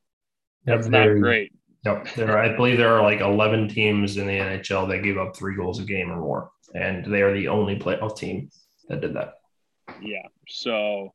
[0.66, 1.54] That's not great.
[1.86, 2.38] Yep, there.
[2.38, 5.80] I believe there are like eleven teams in the NHL that give up three goals
[5.80, 8.50] a game or more, and they are the only playoff team
[8.88, 9.36] that did that.
[10.02, 10.28] Yeah.
[10.48, 11.14] So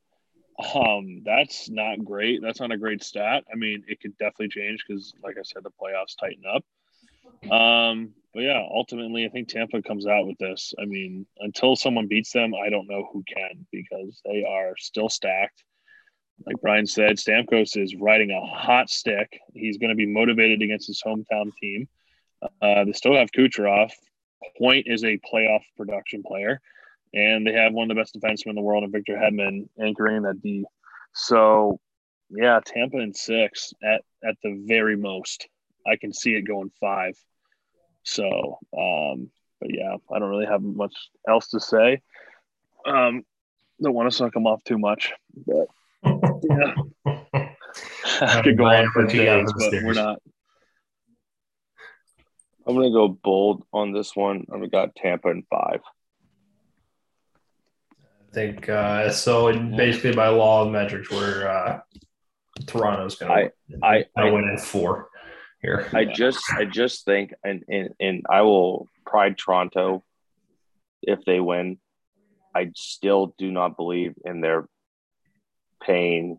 [0.75, 2.41] um, that's not great.
[2.41, 3.45] That's not a great stat.
[3.51, 7.51] I mean, it could definitely change because, like I said, the playoffs tighten up.
[7.51, 10.73] Um, but yeah, ultimately, I think Tampa comes out with this.
[10.81, 15.09] I mean, until someone beats them, I don't know who can because they are still
[15.09, 15.63] stacked.
[16.45, 19.39] Like Brian said, Stamkos is riding a hot stick.
[19.53, 21.89] He's going to be motivated against his hometown team.
[22.61, 23.91] Uh, they still have Kucherov.
[24.57, 26.61] Point is a playoff production player
[27.13, 30.23] and they have one of the best defensemen in the world, and Victor Hedman anchoring
[30.23, 30.65] that D.
[31.13, 31.79] So,
[32.29, 35.47] yeah, Tampa in six at at the very most.
[35.87, 37.17] I can see it going five.
[38.03, 40.93] So, um, but yeah, I don't really have much
[41.27, 42.01] else to say.
[42.85, 43.23] Um,
[43.81, 45.13] don't want to suck them off too much,
[45.45, 45.67] but
[46.03, 46.73] yeah,
[48.21, 50.19] I could go on for days, but we're not.
[52.67, 54.45] I'm gonna go bold on this one.
[54.53, 55.81] I've got Tampa in five.
[57.93, 59.51] I think uh, so.
[59.51, 61.79] Basically, by law of metrics, where uh,
[62.67, 65.08] Toronto's going to I, I, win in four
[65.61, 65.87] here.
[65.93, 70.03] I just I just think, and, and and I will pride Toronto
[71.01, 71.79] if they win.
[72.55, 74.67] I still do not believe in their
[75.81, 76.37] paying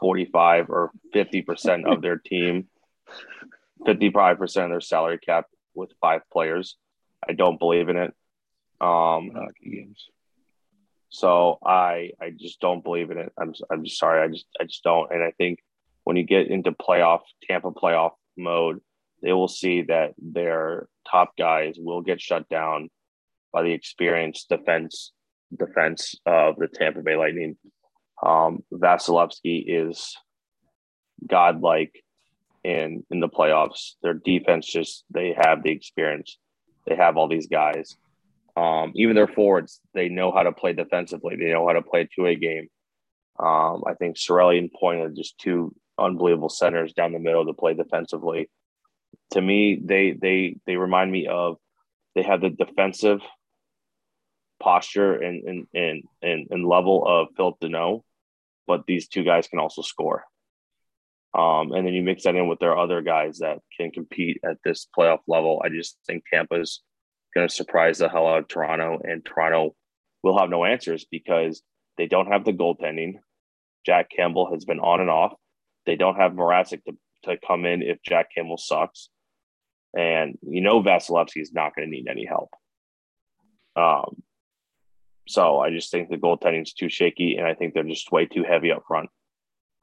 [0.00, 2.68] forty five or fifty percent of their team,
[3.84, 6.76] fifty five percent of their salary cap with five players.
[7.28, 8.14] I don't believe in it.
[8.80, 10.06] Um, hockey games.
[11.08, 13.32] So I I just don't believe in it.
[13.38, 14.22] I'm I'm just sorry.
[14.22, 15.10] I just I just don't.
[15.10, 15.60] And I think
[16.04, 18.80] when you get into playoff Tampa playoff mode,
[19.22, 22.90] they will see that their top guys will get shut down
[23.52, 25.12] by the experienced defense
[25.56, 27.56] defense of the Tampa Bay Lightning.
[28.22, 30.16] Um, Vasilevskiy is
[31.26, 32.02] godlike
[32.64, 33.92] in in the playoffs.
[34.02, 36.38] Their defense just they have the experience.
[36.86, 37.96] They have all these guys.
[38.56, 41.36] Um, even their forwards, they know how to play defensively.
[41.36, 42.68] They know how to play a two-way game.
[43.38, 47.52] Um, I think Cirelli and Point are just two unbelievable centers down the middle to
[47.52, 48.50] play defensively.
[49.32, 51.56] To me, they they they remind me of
[52.14, 53.20] they have the defensive
[54.60, 58.02] posture and and and and, and level of Phillip Danault,
[58.66, 60.24] but these two guys can also score.
[61.34, 64.56] Um, and then you mix that in with their other guys that can compete at
[64.64, 65.60] this playoff level.
[65.62, 66.82] I just think Tampa's
[67.34, 69.74] going to surprise the hell out of Toronto, and Toronto
[70.22, 71.62] will have no answers because
[71.98, 73.16] they don't have the goaltending.
[73.84, 75.34] Jack Campbell has been on and off.
[75.86, 79.08] They don't have Mrazek to, to come in if Jack Campbell sucks.
[79.96, 82.50] And you know Vasilevskiy is not going to need any help.
[83.76, 84.22] Um,
[85.28, 88.26] so I just think the goaltending is too shaky, and I think they're just way
[88.26, 89.10] too heavy up front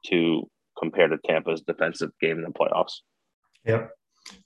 [0.06, 3.00] to compare to Tampa's defensive game in the playoffs.
[3.64, 3.90] Yep.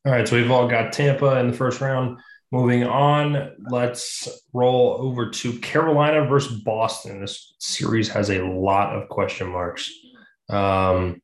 [0.05, 2.19] All right, so we've all got Tampa in the first round.
[2.51, 7.21] Moving on, let's roll over to Carolina versus Boston.
[7.21, 9.93] This series has a lot of question marks.
[10.49, 11.21] Um,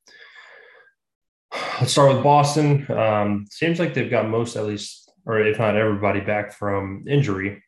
[1.80, 2.90] let's start with Boston.
[2.90, 7.62] Um, seems like they've got most, at least, or if not everybody, back from injury.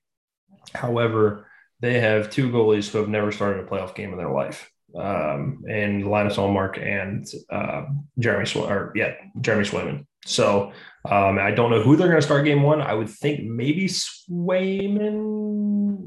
[0.75, 1.49] However,
[1.81, 5.65] they have two goalies who have never started a playoff game in their life, um,
[5.69, 7.85] and Linus Ullmark and uh,
[8.19, 10.07] Jeremy, Sw- or yeah, Jeremy Swayman.
[10.25, 10.73] So
[11.09, 12.81] um, I don't know who they're going to start game one.
[12.81, 15.29] I would think maybe Swayman,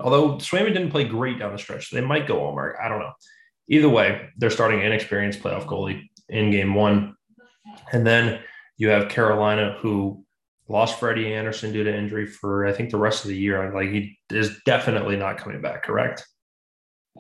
[0.01, 1.89] although Swayman didn't play great down the stretch.
[1.89, 2.73] So they might go Ullmark.
[2.83, 3.13] I don't know.
[3.69, 7.15] Either way, they're starting an inexperienced playoff goalie in game one.
[7.91, 8.39] And then
[8.77, 10.23] you have Carolina, who
[10.67, 13.73] lost Freddie Andersen due to injury for, I think, the rest of the year.
[13.73, 16.25] Like he is definitely not coming back, correct?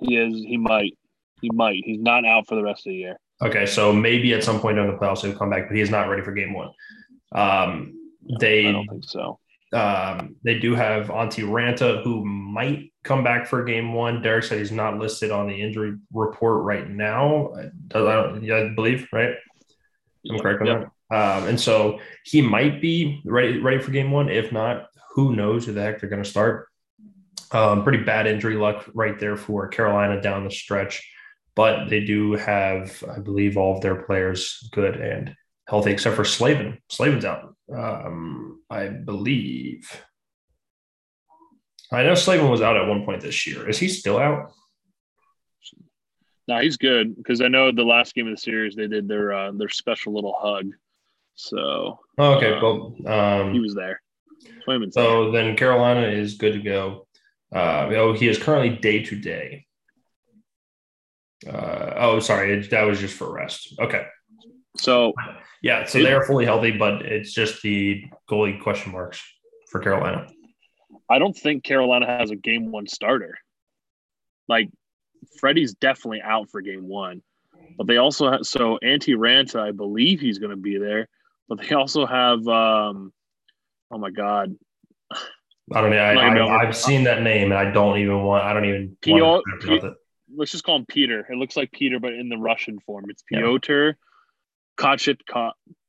[0.01, 0.33] He is.
[0.33, 0.97] He might.
[1.41, 1.81] He might.
[1.83, 3.17] He's not out for the rest of the year.
[3.41, 5.89] Okay, so maybe at some point during the playoffs he'll come back, but he is
[5.89, 6.71] not ready for game one.
[7.33, 7.93] Um,
[8.39, 9.39] they I don't think so.
[9.73, 14.21] um, they do have Antti Raanta who might come back for game one.
[14.21, 17.53] Derek said he's not listed on the injury report right now.
[17.93, 19.35] I, I believe, right?
[20.29, 20.91] I'm correct on yep.
[21.09, 21.15] that.
[21.15, 24.29] Um, and so he might be ready ready for game one.
[24.29, 26.67] If not, who knows who the heck they're going to start.
[27.51, 31.09] Um, pretty bad injury luck right there for Carolina down the stretch,
[31.55, 35.35] but they do have, I believe, all of their players good and
[35.67, 36.77] healthy except for Slavin.
[36.89, 39.89] Slavin's out, um, I believe.
[41.91, 43.67] I know Slavin was out at one point this year.
[43.67, 44.51] Is he still out?
[46.49, 49.31] No, he's good because I know the last game of the series they did their
[49.31, 50.71] uh, their special little hug.
[51.35, 54.01] So oh, okay, um, well, um, he was there.
[54.89, 55.43] so there.
[55.43, 57.05] then Carolina is good to go.
[57.55, 59.67] Uh, oh, he is currently day to day.
[61.47, 63.75] Uh, oh, sorry, that was just for rest.
[63.79, 64.07] Okay.
[64.77, 65.13] So
[65.61, 69.21] yeah, so they're fully healthy, but it's just the goalie question marks
[69.69, 70.25] for Carolina.
[71.07, 73.37] I don't think Carolina has a game one starter.
[74.47, 74.71] Like
[75.39, 77.21] Freddie's definitely out for game one,
[77.77, 81.07] but they also have so Antti Raanta, I believe he's going to be there,
[81.47, 83.13] but they also have um,
[83.91, 84.55] oh my god,
[85.73, 85.91] I don't
[86.35, 86.47] know.
[86.47, 88.43] I, have seen that name, and I don't even want.
[88.43, 88.97] I don't even.
[89.01, 89.81] P-
[90.35, 91.27] let's just call him Peter.
[91.29, 93.05] It looks like Peter, but in the Russian form.
[93.09, 93.97] It's Piotr
[94.79, 94.97] yeah.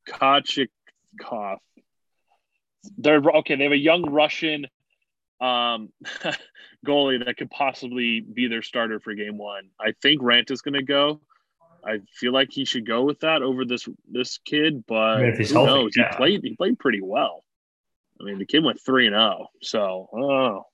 [0.09, 1.57] Kochetkov.
[2.97, 3.57] They're okay.
[3.57, 4.66] They have a young Russian
[5.40, 5.90] um,
[6.87, 9.70] goalie that could possibly be their starter for game one.
[9.81, 11.20] I think Rant is going to go.
[11.85, 15.37] I feel like he should go with that over this this kid, but I mean,
[15.37, 15.92] who healthy, knows?
[15.96, 16.11] Yeah.
[16.11, 17.44] He played he played pretty well.
[18.20, 20.64] I mean, the kid went three and zero, oh, so oh,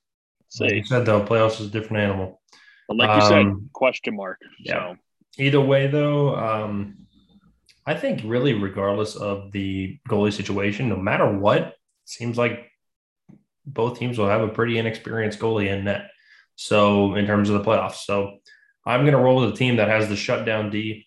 [0.60, 2.40] like you said though, playoffs is a different animal.
[2.88, 4.40] But like you um, said, question mark.
[4.60, 4.94] Yeah.
[4.94, 4.96] So.
[5.38, 7.06] Either way, though, um,
[7.84, 11.74] I think really, regardless of the goalie situation, no matter what,
[12.04, 12.70] seems like
[13.66, 16.10] both teams will have a pretty inexperienced goalie in net.
[16.54, 18.38] So in terms of the playoffs, so
[18.84, 21.06] I'm going to roll with a team that has the shutdown D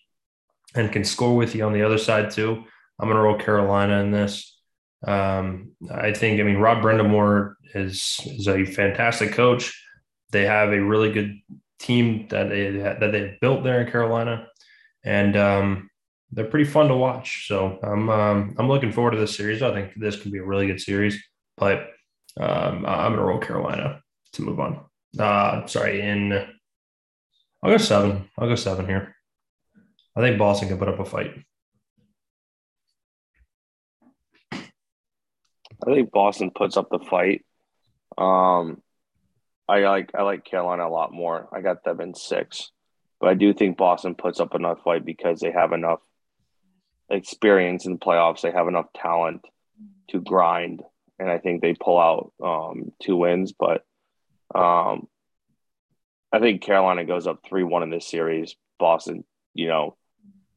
[0.74, 2.64] and can score with you on the other side too.
[2.98, 4.58] I'm going to roll Carolina in this.
[5.06, 9.72] Um, I think, I mean, Rob Brind'Amour is is a fantastic coach.
[10.30, 11.38] They have a really good
[11.78, 14.46] team that they that they've built there in Carolina,
[15.02, 15.90] and um,
[16.32, 17.48] they're pretty fun to watch.
[17.48, 19.62] So I'm um, I'm looking forward to this series.
[19.62, 21.18] I think this can be a really good series,
[21.56, 21.88] but
[22.38, 24.84] um, I'm gonna roll Carolina to move on.
[25.18, 26.32] Uh, sorry, in
[27.62, 28.28] I'll go seven.
[28.38, 29.14] I'll go seven here.
[30.16, 31.32] I think Boston can put up a fight.
[34.52, 37.44] I think Boston puts up the fight.
[38.18, 38.82] Um,
[39.68, 41.48] I like I like Carolina a lot more.
[41.52, 42.70] I got them in six,
[43.20, 46.00] but I do think Boston puts up enough fight because they have enough
[47.08, 48.40] experience in the playoffs.
[48.42, 49.44] They have enough talent
[50.08, 50.82] to grind,
[51.20, 53.52] and I think they pull out um, two wins.
[53.52, 53.84] But
[54.54, 55.06] um,
[56.32, 58.56] I think Carolina goes up three one in this series.
[58.78, 59.96] Boston, you know,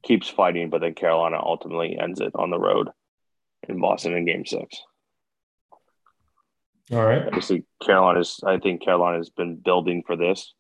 [0.03, 2.89] keeps fighting, but then Carolina ultimately ends it on the road
[3.67, 4.81] in Boston in Game Six.
[6.91, 7.25] All right.
[7.27, 8.39] Obviously, Carolina's.
[8.45, 10.53] I think Carolina's been building for this.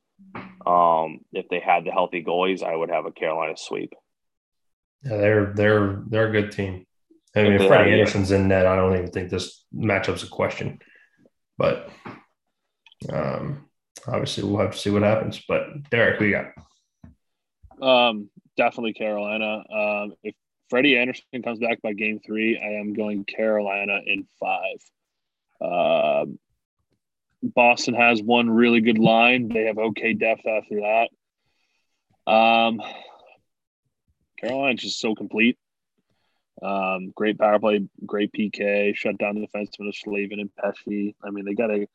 [0.65, 3.93] Um, if they had the healthy goalies, I would have a Carolina sweep.
[5.03, 6.85] Yeah, they're they're they're a good team.
[7.35, 10.79] I mean, if Freddie Andersen's in net, I don't even think this matchup's a question.
[11.57, 11.89] But
[13.11, 13.69] um,
[14.07, 15.41] obviously, we'll have to see what happens.
[15.47, 16.43] But Derek, who you
[17.79, 18.07] got?
[18.07, 19.63] Um, definitely Carolina.
[19.71, 20.35] Um, if
[20.69, 24.77] Freddie Andersen comes back by game three, I am going Carolina in five.
[25.59, 26.25] Uh,
[27.41, 29.49] Boston has one really good line.
[29.49, 32.31] They have okay depth after that.
[32.31, 32.81] Um,
[34.39, 35.57] Carolina's just so complete.
[36.61, 41.13] Um, great power play, great PK, shut down the defenseman of Slavin and Pesce.
[41.23, 41.87] I mean, they got a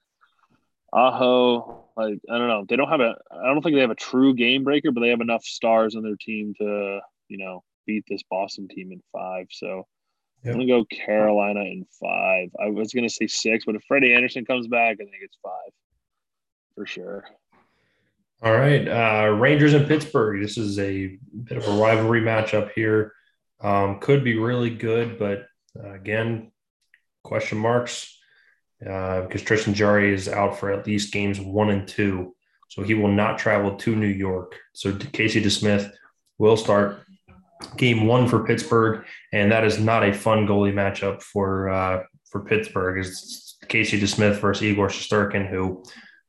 [0.92, 1.84] Aho.
[1.96, 3.16] Like I don't know, they don't have a.
[3.30, 6.02] I don't think they have a true game breaker, but they have enough stars on
[6.02, 9.46] their team to you know beat this Boston team in five.
[9.50, 9.86] So
[10.44, 10.54] Yep.
[10.54, 12.50] I'm gonna go Carolina in five.
[12.62, 15.72] I was gonna say six, but if Freddie Andersen comes back, I think it's five
[16.76, 17.24] for sure.
[18.40, 20.40] All right, uh, Rangers and Pittsburgh.
[20.40, 23.14] This is a bit of a rivalry matchup here.
[23.60, 25.46] Um, could be really good, but
[25.78, 26.52] uh, again,
[27.24, 28.16] question marks
[28.88, 32.34] uh, because Tristan Jarry is out for at least games one and two,
[32.68, 34.54] so he will not travel to New York.
[34.72, 35.90] So Casey DeSmith
[36.38, 37.02] will start
[37.76, 42.44] game one for Pittsburgh, and that is not a fun goalie matchup for uh, for
[42.44, 43.04] Pittsburgh.
[43.04, 45.82] It's Casey DeSmith versus Igor Shesterkin, who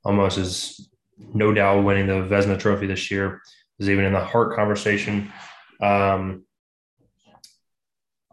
[0.04, 0.90] almost is
[1.34, 3.42] no doubt winning the Vezina Trophy this year.
[3.78, 5.32] Is even in the Hart conversation.
[5.82, 6.44] Um,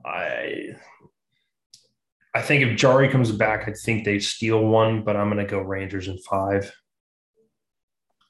[0.06, 0.76] I
[2.34, 5.50] I think if Jarry comes back, I think they steal one, but I'm going to
[5.50, 6.70] go Rangers in five.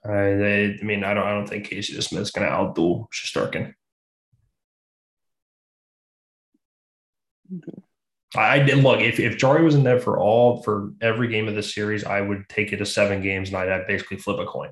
[0.05, 3.75] I, I mean, I don't, I don't think Casey Smith's going to outduel Shesterkin.
[7.53, 7.83] Okay.
[8.37, 11.55] I did look if if Jarry was in there for all for every game of
[11.55, 14.71] this series, I would take it to seven games and I'd basically flip a coin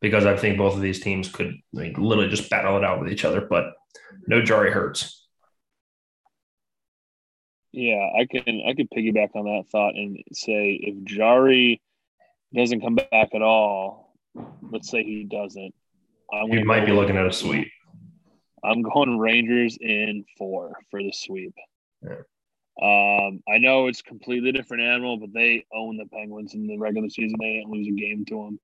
[0.00, 3.00] because I think both of these teams could I mean, literally just battle it out
[3.00, 3.42] with each other.
[3.42, 3.66] But
[4.26, 5.23] no Jarry hurts.
[7.76, 11.82] Yeah, I can I could piggyback on that thought and say if Jarry
[12.54, 14.14] doesn't come back at all,
[14.70, 15.74] let's say he doesn't,
[16.32, 17.66] I'm you might be looking at a sweep.
[18.62, 21.54] I'm going Rangers in four for the sweep.
[22.00, 22.22] Yeah.
[22.80, 27.08] Um, I know it's completely different animal, but they own the Penguins in the regular
[27.08, 27.38] season.
[27.40, 28.60] They didn't lose a game to them.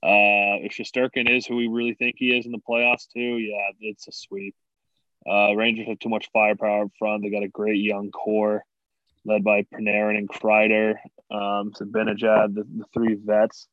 [0.00, 3.70] Uh, if Shesterkin is who we really think he is in the playoffs too, yeah,
[3.80, 4.54] it's a sweep.
[5.28, 7.22] Uh, Rangers have too much firepower up front.
[7.22, 8.64] They got a great young core
[9.24, 10.96] led by Panarin and Kreider,
[11.30, 13.68] um, Zibanejad, the, the three vets.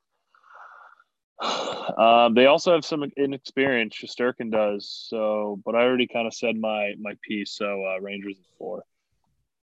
[1.98, 3.96] Um, they also have some inexperience.
[3.96, 7.52] Shesterkin does so, but I already kind of said my my piece.
[7.52, 8.84] So uh, Rangers in four.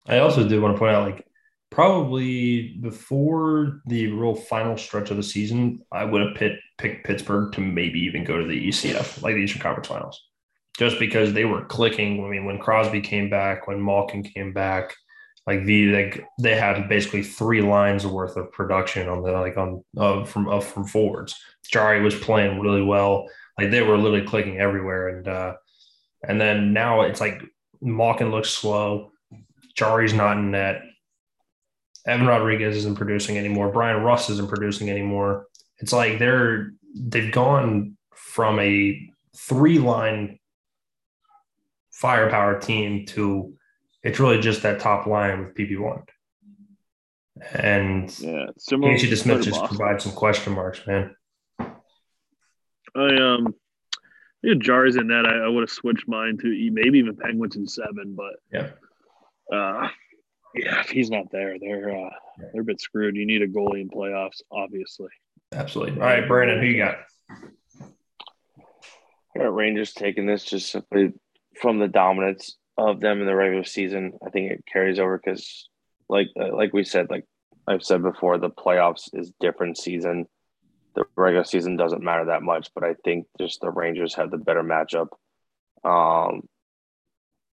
[0.08, 1.28] I also did want to point out, like
[1.70, 7.52] probably before the real final stretch of the season, I would have pit, picked Pittsburgh
[7.54, 10.24] to maybe even go to the ECF, like the Eastern Conference Finals,
[10.78, 12.24] just because they were clicking.
[12.24, 14.94] I mean, when Crosby came back, when Malkin came back,
[15.48, 19.84] like the like they had basically three lines worth of production on the like on
[19.98, 21.36] uh, from uh, from forwards.
[21.70, 23.28] Jarry was playing really well.
[23.60, 25.54] Like they were literally clicking everywhere, and uh,
[26.28, 27.42] and then now it's like
[27.82, 29.12] Malkin looks slow.
[29.76, 30.82] Jarry's not in net.
[32.08, 33.72] Evan Rodrigues isn't producing anymore.
[33.72, 35.48] Bryan Rust isn't producing anymore.
[35.80, 39.00] It's like they're they've gone from a
[39.36, 40.40] three line
[42.06, 43.52] firepower team to
[44.04, 46.04] it's really just that top line with PP1.
[47.52, 51.16] And yeah, similar Casey DeSmith just provides some question marks, man.
[51.60, 53.56] I um
[54.44, 55.26] I think Jar's in that.
[55.26, 58.70] I, I would have switched mine to maybe even Penguins in seven, but yeah,
[59.52, 59.90] uh,
[60.54, 62.12] yeah, if he's not there, they're uh,
[62.54, 63.16] they're a bit screwed.
[63.16, 65.10] You need a goalie in playoffs, obviously.
[65.52, 66.00] Absolutely.
[66.00, 66.98] All right, Brandon, who you got?
[69.36, 71.12] I got Rangers taking this just simply
[71.60, 74.18] from the dominance of them in the regular season.
[74.26, 75.70] I think it carries over because,
[76.10, 77.26] like uh, like we said, like
[77.68, 80.28] I've said before, the playoffs is different season.
[80.96, 84.38] The regular season doesn't matter that much, but I think just the Rangers have the
[84.38, 85.08] better matchup.
[85.84, 86.48] Um,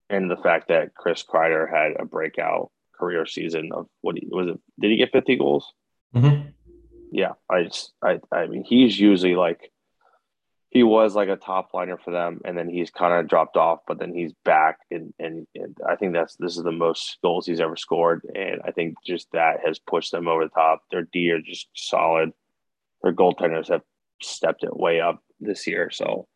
[0.08, 2.70] and the fact that Chris Kreider had a breakout
[3.02, 5.72] career season of what he was it did he get 50 goals
[6.14, 6.50] mm-hmm.
[7.10, 9.71] yeah i just i i mean he's usually like
[10.72, 13.80] he was like a top liner for them and then he's kind of dropped off
[13.86, 17.46] but then he's back and, and, and i think that's this is the most goals
[17.46, 21.06] he's ever scored and i think just that has pushed them over the top their
[21.12, 22.30] d are just solid
[23.02, 23.82] their goaltenders have
[24.22, 26.26] stepped it way up this year so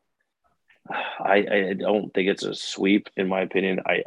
[0.90, 3.80] I, I don't think it's a sweep in my opinion.
[3.86, 4.04] I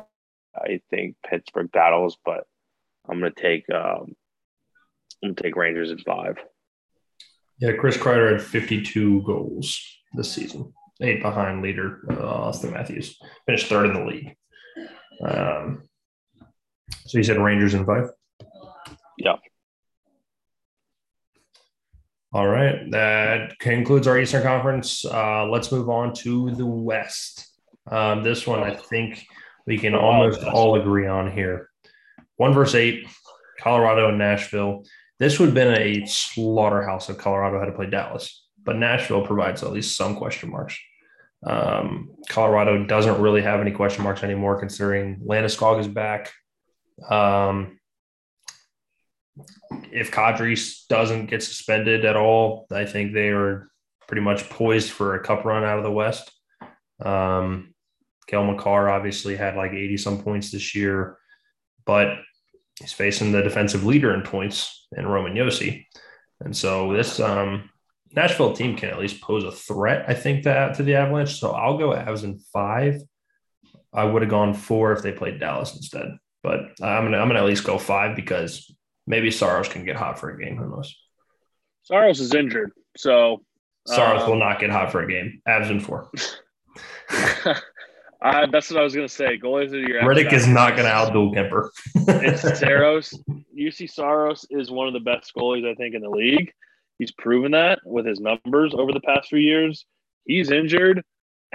[0.55, 2.45] I think Pittsburgh battles, but
[3.07, 4.15] I'm gonna take um,
[5.23, 6.37] I'm gonna take Rangers at five.
[7.59, 13.17] Yeah, Chris Kreider had 52 goals this season, eight behind leader uh, Auston Matthews.
[13.45, 14.35] Finished third in the league.
[15.23, 15.83] Um,
[17.05, 18.09] so you said Rangers in five.
[19.17, 19.35] Yeah.
[22.31, 22.89] All right.
[22.91, 25.03] That concludes our Eastern Conference.
[25.03, 27.47] Uh, let's move on to the West.
[27.89, 29.25] Um, this one, I think
[29.65, 31.69] we can almost all agree on here.
[32.37, 33.07] One verse eight,
[33.59, 34.85] Colorado and Nashville.
[35.17, 39.63] This would have been a slaughterhouse if Colorado had to play Dallas, but Nashville provides
[39.63, 40.77] at least some question marks.
[41.43, 46.31] Um, Colorado doesn't really have any question marks anymore, considering Landeskog is back.
[47.09, 47.79] Um,
[49.91, 50.55] if Kadri
[50.87, 53.71] doesn't get suspended at all, I think they are
[54.07, 56.31] pretty much poised for a cup run out of the West.
[57.03, 57.73] Um,
[58.27, 61.17] Cale Makar obviously had like 80 some points this year,
[61.87, 62.19] but
[62.79, 65.87] he's facing the defensive leader in points in Roman Josi.
[66.39, 67.71] And so this um,
[68.15, 71.39] Nashville team can at least pose a threat, I think, that to the Avalanche.
[71.39, 73.01] So I'll go Avs in five.
[73.93, 77.39] I would have gone four if they played Dallas instead, but I'm gonna I'm gonna
[77.39, 78.73] at least go five because
[79.07, 80.57] maybe Saros can get hot for a game.
[80.57, 80.95] Who knows?
[81.83, 83.43] Saros is injured, so
[83.87, 85.41] Saros um, will not get hot for a game.
[85.47, 86.11] Avs in four.
[88.21, 89.37] uh, that's what I was going to say.
[89.37, 91.69] Goalies of your Rittich is not going to outdo Kuemper.
[91.95, 93.17] it's Saros.
[93.57, 96.53] Juuse Saros is one of the best goalies I think in the league.
[96.99, 99.85] He's proven that with his numbers over the past few years.
[100.25, 101.01] He's injured.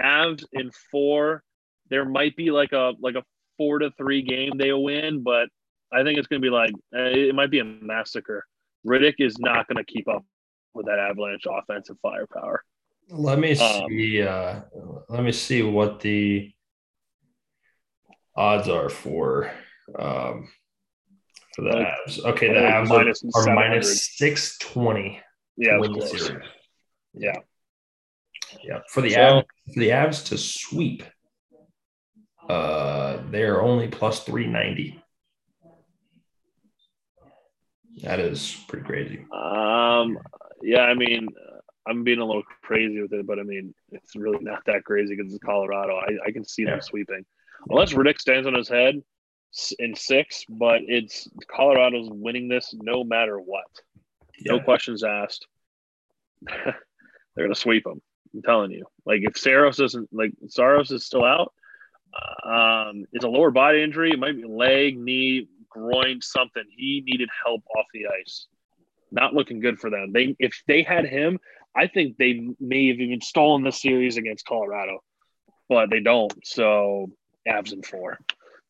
[0.01, 1.43] Avs in four.
[1.89, 3.23] There might be like a like a
[3.57, 5.47] four to three game they'll win, but
[5.93, 8.43] I think it's going to be like eh, it might be a massacre.
[8.85, 10.25] Rittich is not going to keep up
[10.73, 12.63] with that Avalanche offensive firepower.
[13.09, 14.23] Let me um, see.
[14.23, 16.51] Um, uh, let me see what the
[18.35, 19.51] odds are for
[19.97, 20.49] um,
[21.55, 22.25] for the like, Avs.
[22.25, 25.21] Okay, the Avs minus are, are minus six twenty.
[25.57, 25.79] Yeah,
[27.13, 27.33] yeah,
[28.63, 28.79] yeah.
[28.89, 29.43] For the so, Avs,
[29.73, 31.03] for the Avs to sweep,
[32.49, 35.01] uh, they are only plus three ninety.
[38.01, 39.25] That is pretty crazy.
[39.31, 40.17] Um,
[40.61, 41.29] yeah, I mean,
[41.87, 45.15] I'm being a little crazy with it, but I mean, it's really not that crazy
[45.15, 45.95] because it's Colorado.
[45.95, 46.71] I, I can see yeah.
[46.71, 47.25] them sweeping,
[47.69, 49.01] unless Rittich stands on his head
[49.79, 50.43] in six.
[50.49, 53.63] But it's Colorado's winning this no matter what.
[54.39, 54.53] Yeah.
[54.53, 55.47] No questions asked.
[56.47, 58.01] They're gonna sweep them.
[58.33, 58.85] I'm telling you.
[59.05, 61.53] Like if Saros isn't like Saros is still out,
[62.43, 64.11] um, it's a lower body injury.
[64.11, 66.63] It might be leg, knee, groin, something.
[66.75, 68.47] He needed help off the ice.
[69.11, 70.11] Not looking good for them.
[70.13, 71.39] They if they had him,
[71.75, 74.99] I think they may have even stolen the series against Colorado,
[75.69, 76.33] but they don't.
[76.45, 77.11] So
[77.47, 78.17] Avs and four,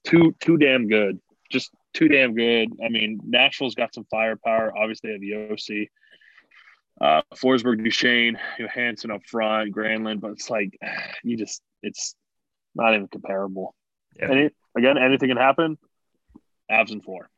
[0.06, 1.20] too too damn good.
[1.52, 2.74] Just too damn good.
[2.84, 4.78] I mean, Nashville's got some firepower.
[4.78, 5.90] Obviously, they have Josi,
[7.02, 10.78] uh, Forsberg, Duchene, Johansen up front, Granlund, but it's like
[11.24, 12.16] you just it's
[12.76, 13.74] not even comparable.
[14.20, 14.32] Yeah.
[14.32, 15.78] Any, again, anything can happen.
[16.70, 17.30] Avs and four.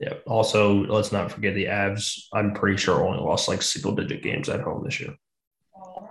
[0.00, 0.14] Yeah.
[0.26, 2.24] Also, let's not forget the Avs.
[2.32, 5.14] I'm pretty sure only lost like single digit games at home this year.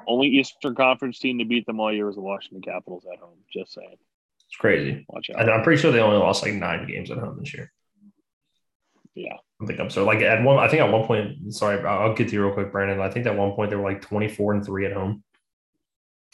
[0.07, 3.37] Only Eastern Conference team to beat them all year was the Washington Capitals at home.
[3.51, 3.95] Just saying.
[4.47, 5.05] It's crazy.
[5.09, 5.49] Watch out.
[5.49, 7.71] I'm pretty sure they only lost like nine games at home this year.
[9.17, 9.33] Yeah.
[9.61, 10.59] I think I'm so like at one.
[10.59, 11.53] I think at one point.
[11.53, 13.01] Sorry, I'll get to you real quick, Brandon.
[13.01, 15.23] I think at one point they were like 24 and three at home.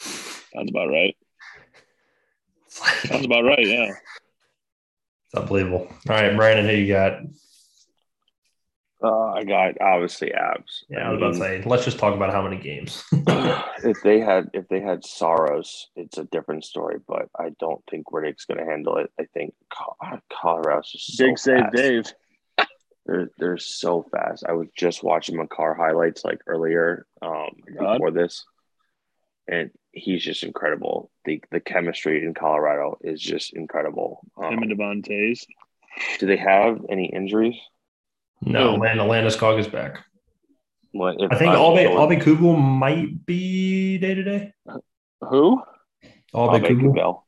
[0.00, 1.16] Sounds about right.
[3.06, 3.66] Sounds about right.
[3.66, 3.92] Yeah.
[5.24, 5.88] It's unbelievable.
[5.88, 7.20] All right, Brandon, who you got?
[9.02, 10.84] Uh, I got obviously Avs.
[10.90, 13.04] Yeah, I, I was mean, about to say, let's just talk about how many games.
[13.12, 16.98] if they had if they had Saros, it's a different story.
[17.08, 19.10] But I don't think Rittich's going to handle it.
[19.18, 19.54] I think
[20.30, 21.72] Colorado's just big so save.
[21.72, 22.12] Dave.
[23.06, 24.44] They're they're so fast.
[24.48, 28.44] I was just watching Makar highlights like earlier um, before this,
[29.46, 31.10] and he's just incredible.
[31.24, 34.20] The the chemistry in Colorado is just incredible.
[34.36, 35.44] Um, Him and Devon Toews.
[36.18, 37.56] Do they have any injuries?
[38.40, 38.98] No, man.
[38.98, 40.04] Atlanta, Landeskog is back.
[40.92, 44.52] What, I think Aube Aube might be day to day.
[45.20, 45.60] Who?
[46.34, 47.22] Aube Kubel.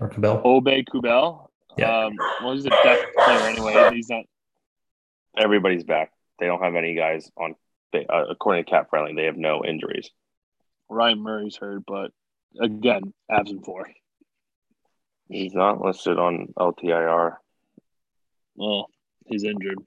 [0.00, 0.42] Or Kubel.
[0.42, 1.50] Aube Kubel.
[1.76, 2.06] Yeah.
[2.06, 3.90] Um, well, he's a depth player anyway.
[3.94, 4.24] He's not.
[5.38, 6.12] Everybody's back.
[6.38, 7.54] They don't have any guys on.
[7.94, 10.10] Uh, according to Cap Friendly, they have no injuries.
[10.90, 12.10] Ryan Murray's hurt, but
[12.60, 13.88] again, Avs in four.
[15.28, 17.36] He's not listed on LTIR.
[18.56, 18.88] Well,
[19.26, 19.78] he's injured.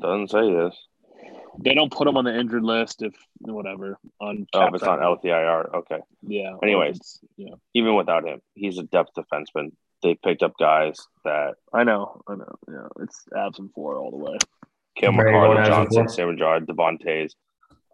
[0.00, 0.76] Doesn't say this.
[1.62, 4.46] They don't put him on the injured list if whatever on.
[4.54, 5.98] Oh, if it's on LTIR, okay.
[6.22, 6.56] Yeah.
[6.62, 7.54] Anyways, yeah.
[7.74, 9.72] Even without him, he's a depth defenseman.
[10.02, 12.54] They picked up guys that I know, I know.
[12.68, 14.38] Yeah, it's Avs and four all the way.
[14.96, 17.32] Cale Makar, Johnson, Sam Jar, Devon Toews.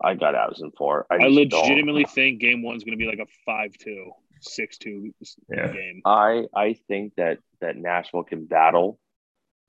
[0.03, 1.07] I got Avs in four.
[1.11, 2.13] I, I legitimately don't.
[2.13, 4.09] think game one's going to be like a 5-2,
[4.47, 5.13] 6-2
[5.49, 5.69] yeah.
[5.69, 6.03] game.
[6.05, 8.99] I I think that that Nashville can battle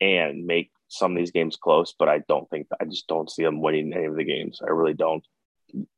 [0.02, 3.44] and make some of these games close, but I don't think I just don't see
[3.44, 4.60] them winning any of the games.
[4.62, 5.26] I really don't.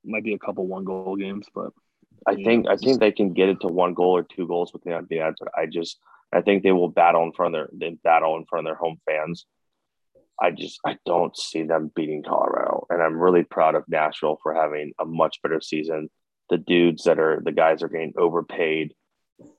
[0.04, 1.72] Might be a couple one goal games, but
[2.28, 4.74] I think know, I think they can get it to one goal or two goals
[4.74, 5.38] with the odds.
[5.40, 6.00] But I just
[6.32, 8.76] I think they will battle in front of their they battle in front of their
[8.76, 9.46] home fans.
[10.42, 14.54] I just I don't see them beating Colorado, and I'm really proud of Nashville for
[14.54, 16.10] having a much better season.
[16.50, 18.94] The dudes that are the guys are getting overpaid,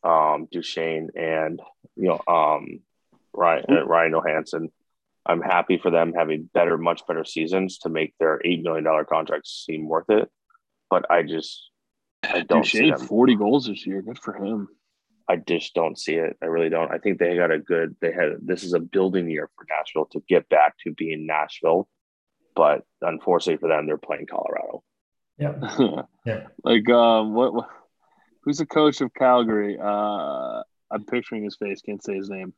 [0.02, 1.60] um, Duchene and
[1.96, 2.80] you know um,
[3.32, 4.68] Ryan uh, Ryan Johansen
[5.26, 9.04] I'm happy for them having better, much better seasons to make their eight million dollar
[9.04, 10.28] contracts seem worth it.
[10.88, 11.70] But I just
[12.24, 13.06] I don't Duchene, see them.
[13.06, 14.02] forty goals this year.
[14.02, 14.68] Good for him.
[15.30, 16.36] I just don't see it.
[16.42, 16.90] I really don't.
[16.90, 17.94] I think they got a good.
[18.00, 21.88] They had this is a building year for Nashville to get back to being Nashville,
[22.56, 24.82] but unfortunately for them, they're playing Colorado.
[25.38, 26.46] Yeah, yeah.
[26.64, 27.68] Like um, what, what?
[28.42, 29.78] Who's the coach of Calgary?
[29.80, 31.80] Uh, I'm picturing his face.
[31.80, 32.52] Can't say his name.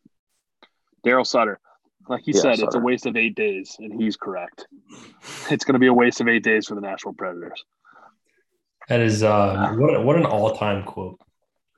[1.07, 1.61] Daryl Sutter.
[2.09, 2.67] Like he yeah, said, sorry.
[2.69, 4.67] it's a waste of eight days, and he's correct.
[5.51, 7.65] It's going to be a waste of eight days for the Nashville Predators.
[8.89, 11.21] That is uh, what what an all time quote.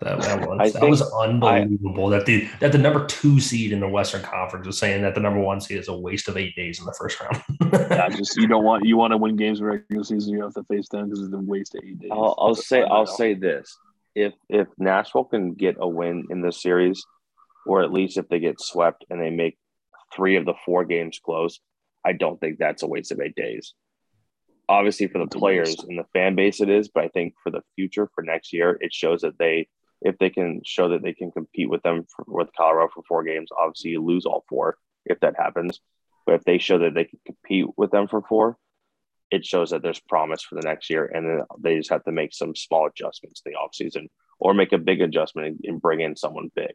[0.04, 2.12] That, that was that was unbelievable.
[2.12, 5.14] I, that the that the number two seed in the Western Conference was saying that
[5.14, 7.42] the number one seed is a waste of eight days in the first round.
[7.72, 10.34] yeah, just you don't want you want to win games in regular season.
[10.34, 12.10] You have to face them because it's a waste of eight days.
[12.12, 13.76] I'll, I'll say I'll say this:
[14.14, 17.04] if if Nashville can get a win in this series,
[17.66, 19.58] or at least if they get swept and they make
[20.14, 21.60] three of the four games close,
[22.04, 23.74] I don't think that's a waste of eight days.
[24.68, 27.60] Obviously, for the players and the fan base, it is, but I think for the
[27.74, 29.68] future, for next year, it shows that they,
[30.04, 33.24] if they can show that they can compete with them for, with Colorado for four
[33.24, 34.76] games, obviously you lose all four
[35.06, 35.80] if that happens.
[36.26, 38.58] But if they show that they can compete with them for four,
[39.30, 41.06] it shows that there's promise for the next year.
[41.06, 44.72] And then they just have to make some small adjustments in the offseason or make
[44.72, 46.72] a big adjustment and bring in someone big.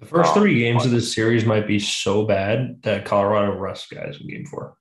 [0.00, 3.88] The first three um, games of this series might be so bad that Colorado rests
[3.88, 4.76] guys in game four.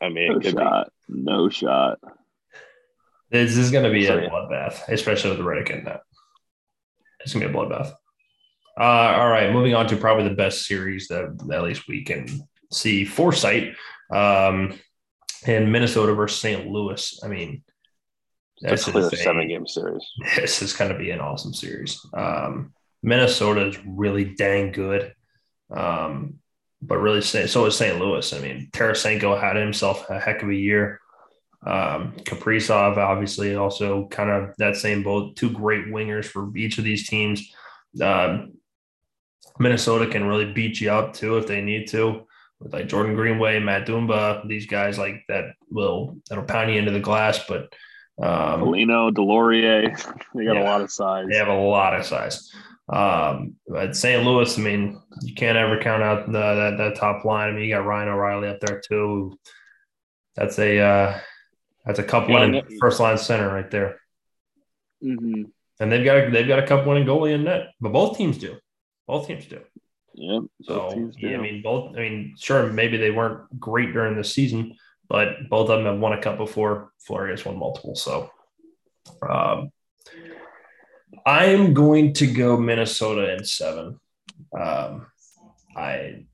[0.00, 0.92] I mean, no shot.
[1.08, 1.22] Be.
[1.22, 1.98] No shot.
[3.32, 6.02] This is going to be a bloodbath, especially with the Rittich in that.
[7.20, 7.92] It's going to be a bloodbath.
[8.78, 12.26] Uh, all right, moving on to probably the best series that at least we can
[12.70, 13.74] see foresight
[14.10, 14.78] um,
[15.46, 16.66] in Minnesota versus St.
[16.66, 17.20] Louis.
[17.24, 17.62] I mean,
[18.60, 20.04] that's a seven game series.
[20.36, 22.04] This is going to be an awesome series.
[22.14, 22.72] Um,
[23.02, 25.14] Minnesota is really dang good.
[25.70, 26.38] Um,
[26.82, 27.98] but really, so is St.
[27.98, 28.32] Louis.
[28.32, 31.00] I mean, Tarasenko had himself a heck of a year.
[31.64, 35.36] Um, Kaprizov, obviously, also kind of that same boat.
[35.36, 37.54] Two great wingers for each of these teams.
[38.00, 38.54] Um,
[39.58, 42.26] Minnesota can really beat you up too if they need to,
[42.60, 46.90] with like Jordan Greenway, Matt Dumba, these guys like that will that'll pound you into
[46.90, 47.40] the glass.
[47.46, 47.72] But
[48.20, 50.04] um, Foligno, Deslauriers,
[50.34, 51.26] they got yeah, a lot of size.
[51.30, 52.50] They have a lot of size.
[52.88, 54.24] Um, but St.
[54.24, 57.48] Louis, I mean, you can't ever count out the, that that top line.
[57.48, 59.38] I mean, you got Ryan O'Reilly up there too.
[60.34, 61.18] That's a uh,
[61.84, 64.00] that's a cup winning first line center right there.
[65.02, 65.44] Mm-hmm.
[65.80, 68.38] And they've got a, they've got a cup winning goalie in net, but both teams
[68.38, 68.56] do.
[69.06, 69.60] Both teams do.
[70.14, 70.40] Yeah.
[70.62, 71.96] So yeah, I mean, both.
[71.96, 74.76] I mean, sure, maybe they weren't great during the season,
[75.08, 76.92] but both of them have won a cup before.
[77.00, 77.96] Fleury has won multiple.
[77.96, 78.30] So,
[79.28, 79.70] um,
[81.26, 83.98] I'm going to go Minnesota in seven.
[84.56, 85.06] Um,
[85.76, 86.26] I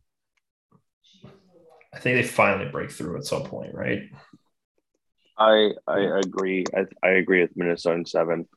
[1.95, 4.03] I think they finally break through at some point, right?
[5.39, 6.65] I I agree.
[6.75, 8.49] I, I agree with Minnesota in seven.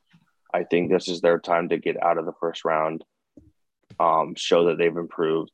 [0.54, 3.04] I think this is their time to get out of the first round,
[4.00, 5.52] um, show that they've improved,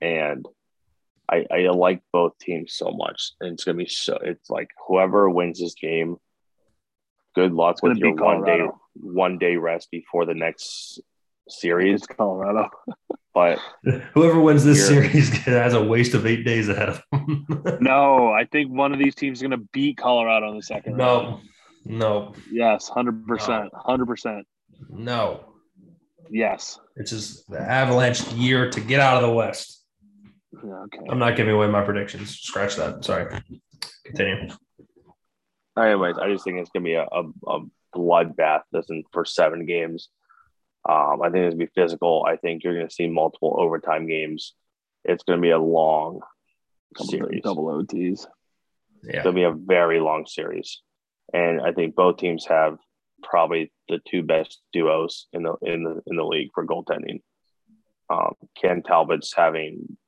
[0.00, 0.46] and
[1.30, 3.32] I, I like both teams so much.
[3.40, 4.18] And it's gonna be so.
[4.22, 6.16] It's like whoever wins this game,
[7.34, 11.00] good luck with your one day one day rest before the next
[11.48, 12.06] series.
[12.06, 12.70] Colorado.
[13.34, 13.60] but
[14.14, 17.46] whoever wins this series has a waste of eight days ahead of them.
[17.80, 20.96] no, I think one of these teams is going to beat Colorado in the second
[20.96, 21.42] no, round.
[21.84, 22.34] No, no.
[22.50, 24.46] Yes, hundred percent, hundred percent.
[24.90, 25.44] No.
[26.30, 26.78] Yes.
[26.96, 29.84] It's just the Avalanche year to get out of the West.
[30.56, 31.06] okay.
[31.08, 32.38] I'm not giving away my predictions.
[32.40, 33.04] Scratch that.
[33.04, 33.40] Sorry.
[34.04, 34.50] Continue.
[35.78, 37.60] Anyways, I just think it's gonna be a, a, a
[37.94, 40.08] bloodbath this in, for seven games.
[40.88, 42.24] Um, I think it's gonna be physical.
[42.26, 44.54] I think you're gonna see multiple overtime games.
[45.04, 46.20] It's gonna be a long
[46.96, 48.26] double, series, double OTs.
[49.02, 50.80] Yeah, it's gonna be a very long series,
[51.34, 52.78] and I think both teams have
[53.22, 57.20] probably the two best duos in the in the in the league for goaltending.
[58.08, 59.98] Um, Cam Talbot's having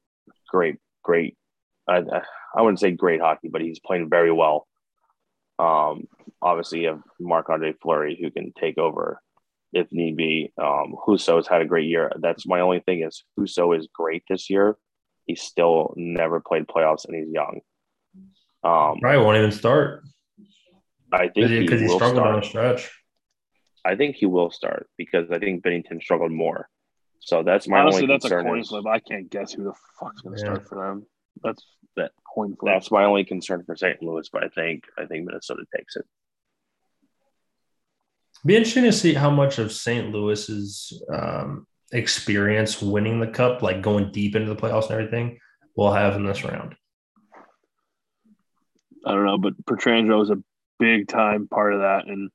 [0.48, 1.36] great, great.
[1.86, 2.02] I,
[2.56, 4.66] I wouldn't say great hockey, but he's playing very well.
[5.58, 6.08] Um,
[6.40, 9.20] obviously, you have Marc Andre Fleury who can take over
[9.72, 10.52] if need be.
[10.60, 12.12] Um, Husso has had a great year.
[12.18, 14.76] That's my only thing is Husso is great this year.
[15.26, 17.60] He still never played playoffs and he's young.
[18.62, 20.02] Um, Probably won't even start.
[21.12, 22.34] I think because he, he struggled start.
[22.34, 22.90] on a stretch.
[23.84, 26.68] I think he will start because I think Binnington struggled more.
[27.20, 28.86] So that's my honestly only that's concern a coin flip.
[28.86, 30.52] I can't guess who the fuck's going to yeah.
[30.52, 31.06] start for them.
[31.42, 31.64] That's
[31.96, 32.72] that coin flip.
[32.72, 34.02] That's my only concern for St.
[34.02, 36.04] Louis, but I think I think Minnesota takes it.
[38.44, 40.10] Be interesting to see how much of St.
[40.10, 45.38] Louis's um, experience winning the cup, like going deep into the playoffs and everything,
[45.76, 46.74] we'll have in this round.
[49.04, 50.42] I don't know, but Pietrangelo is a
[50.78, 52.30] big time part of that, and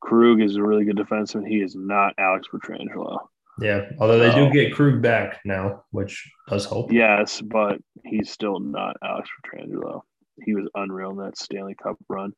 [0.00, 1.48] Krug is a really good defenseman.
[1.48, 3.18] He is not Alex Pietrangelo.
[3.60, 6.92] Yeah, although they do get Krug back now, which does help.
[6.92, 10.02] Yes, but he's still not Alex Pietrangelo.
[10.44, 12.32] He was unreal in that Stanley Cup run.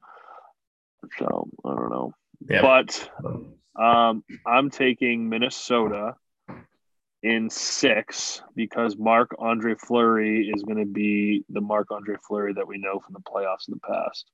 [1.19, 2.13] So I don't know.
[2.49, 2.63] Yeah.
[2.63, 3.11] But
[3.77, 6.17] um, I'm taking Minnesota
[7.23, 12.69] in six because Marc Andre Fleury is going to be the Marc Andre Fleury that
[12.69, 14.31] we know from the playoffs in the past.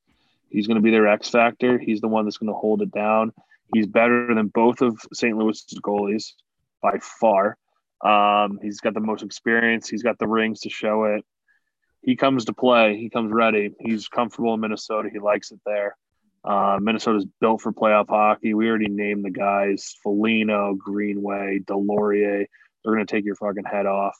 [0.51, 1.79] He's going to be their X factor.
[1.79, 3.33] He's the one that's going to hold it down.
[3.73, 5.37] He's better than both of St.
[5.37, 6.33] Louis's goalies
[6.83, 7.57] by far.
[8.05, 9.89] Um, he's got the most experience.
[9.89, 11.25] He's got the rings to show it.
[12.03, 12.99] He comes to play.
[12.99, 13.75] He comes ready.
[13.79, 15.09] He's comfortable in Minnesota.
[15.11, 15.97] He likes it there.
[16.45, 18.55] Uh, Minnesota's built for playoff hockey.
[18.55, 22.47] We already named the guys: Foligno, Greenway, Deslauriers.
[22.85, 24.17] they're going to take your fucking head off.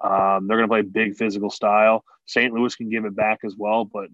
[0.00, 2.04] Um, they're going to play big physical style.
[2.26, 2.52] St.
[2.52, 4.08] Louis can give it back as well, but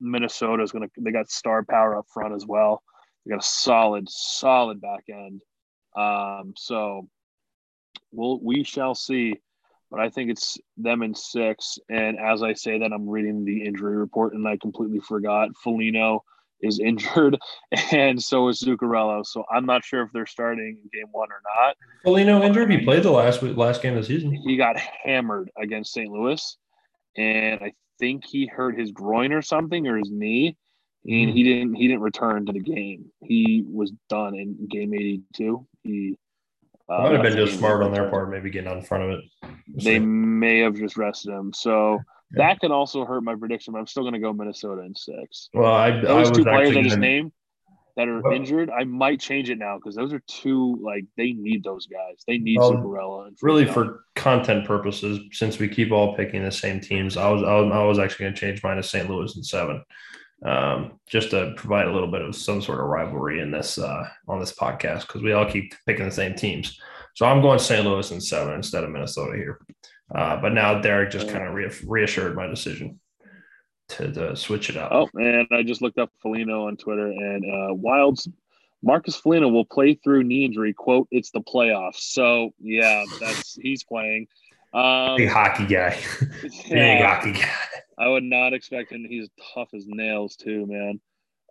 [0.00, 0.90] Minnesota is going to.
[0.98, 2.82] They got star power up front as well.
[3.24, 5.40] They got a solid, solid back end.
[5.96, 7.08] Um, so
[8.12, 9.34] we'll we shall see.
[9.90, 11.78] But I think it's them in six.
[11.88, 16.22] And as I say that, I'm reading the injury report, and I completely forgot Foligno
[16.62, 17.38] is injured,
[17.92, 19.24] and so is Zuccarello.
[19.24, 21.76] So I'm not sure if they're starting game one or not.
[22.04, 22.70] Foligno injured.
[22.70, 24.32] He played the last last game of the season.
[24.32, 26.10] He got hammered against St.
[26.10, 26.56] Louis,
[27.16, 30.56] and I think he hurt his groin or something or his knee,
[31.04, 33.06] and he didn't he didn't return to the game.
[33.22, 35.66] He was done in game 82.
[35.82, 36.16] He
[36.88, 39.24] uh, might have been just smart on their part, maybe getting on front of it.
[39.84, 41.52] they may have just rested him.
[41.52, 42.00] So
[42.32, 45.48] that can also hurt my prediction, but I'm still going to go Minnesota in six.
[45.52, 47.32] Well, I those I two players I gonna, just named
[47.96, 51.32] that are well, injured, I might change it now because those are two like they
[51.32, 52.22] need those guys.
[52.26, 55.20] They need well, Zuccarello and really for content purposes.
[55.32, 58.24] Since we keep all picking the same teams, I was I was, I was actually
[58.24, 59.10] going to change mine to St.
[59.10, 59.82] Louis in seven,
[60.44, 64.08] um, just to provide a little bit of some sort of rivalry in this uh,
[64.28, 66.78] on this podcast because we all keep picking the same teams.
[67.14, 67.84] So I'm going St.
[67.84, 69.60] Louis in seven instead of Minnesota here.
[70.14, 72.98] Uh, but now Derek just kind of re- reassured my decision
[73.90, 74.90] to, to, switch it up.
[74.92, 78.28] Oh, and I just looked up Foligno on Twitter, and uh, Wilds
[78.82, 80.72] Marcus Foligno will play through knee injury.
[80.72, 84.26] "Quote: It's the playoffs." So yeah, that's he's playing.
[84.72, 85.98] Um, Big hockey guy.
[86.66, 87.54] yeah, Big hockey guy.
[87.98, 89.04] I would not expect him.
[89.08, 91.00] He's tough as nails too, man.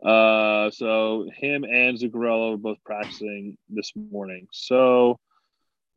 [0.03, 4.47] Uh, so him and Zuccarello are both practicing this morning.
[4.51, 5.19] So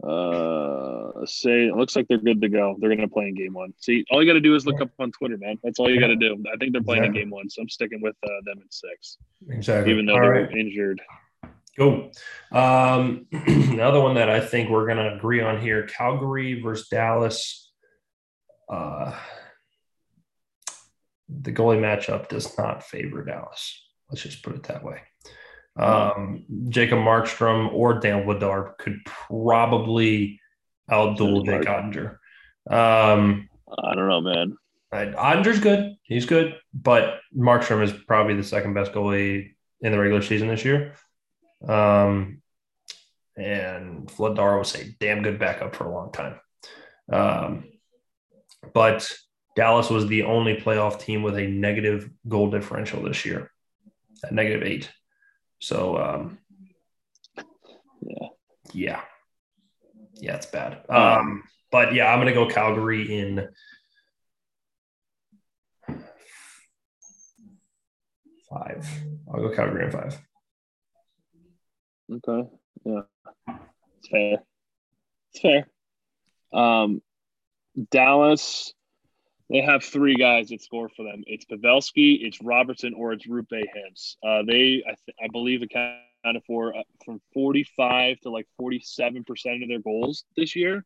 [0.03, 2.77] uh say it looks like they're good to go.
[2.79, 3.73] They're gonna play in game one.
[3.79, 5.59] See all you gotta do is look up on twitter man.
[5.63, 6.43] That's all you gotta do.
[6.53, 7.23] I think they're playing exactly.
[7.23, 9.19] in game one so i'm sticking with uh, them in six.
[9.49, 9.93] Exactly.
[9.93, 10.57] Even though all they're right.
[10.57, 11.01] injured.
[11.79, 12.11] Cool.
[12.51, 17.73] Um another one that i think we're gonna agree on here calgary versus dallas.
[18.69, 19.17] Uh
[21.29, 23.81] the goalie matchup does not favor dallas.
[24.11, 25.01] Let's just put it that way
[25.77, 30.41] um, Jacob Markstrom or Dan Vladar could probably
[30.91, 32.17] outduel Jake Oettinger.
[32.69, 33.49] Um,
[33.83, 34.57] I don't know, man.
[34.93, 35.97] Oettinger's good.
[36.03, 40.65] He's good, but Markstrom is probably the second best goalie in the regular season this
[40.65, 40.95] year.
[41.67, 42.43] Um,
[43.37, 46.39] and Vladar was a damn good backup for a long time.
[47.11, 47.65] Um,
[48.75, 49.11] but
[49.57, 53.51] Dallas was the only playoff team with a negative goal differential this year,
[54.23, 54.91] at negative eight.
[55.63, 56.39] So, um,
[58.03, 58.29] yeah,
[58.73, 59.01] yeah,
[60.15, 60.85] yeah, it's bad.
[60.89, 63.49] Um, but yeah, I'm gonna go Calgary in
[68.51, 68.89] five.
[69.33, 70.21] I'll go Calgary in five.
[72.13, 72.51] Okay,
[72.85, 73.03] yeah,
[73.99, 74.39] it's fair.
[75.33, 75.67] It's fair.
[76.53, 77.03] Um,
[77.93, 78.75] Dallas,
[79.53, 81.23] they have three guys that score for them.
[81.27, 84.17] It's Pavelski, it's Robertson, or it's Roope Hintz.
[84.25, 89.63] Uh, they, I, th- I believe, accounted for uh, from 45 to like 47 percent
[89.63, 90.85] of their goals this year.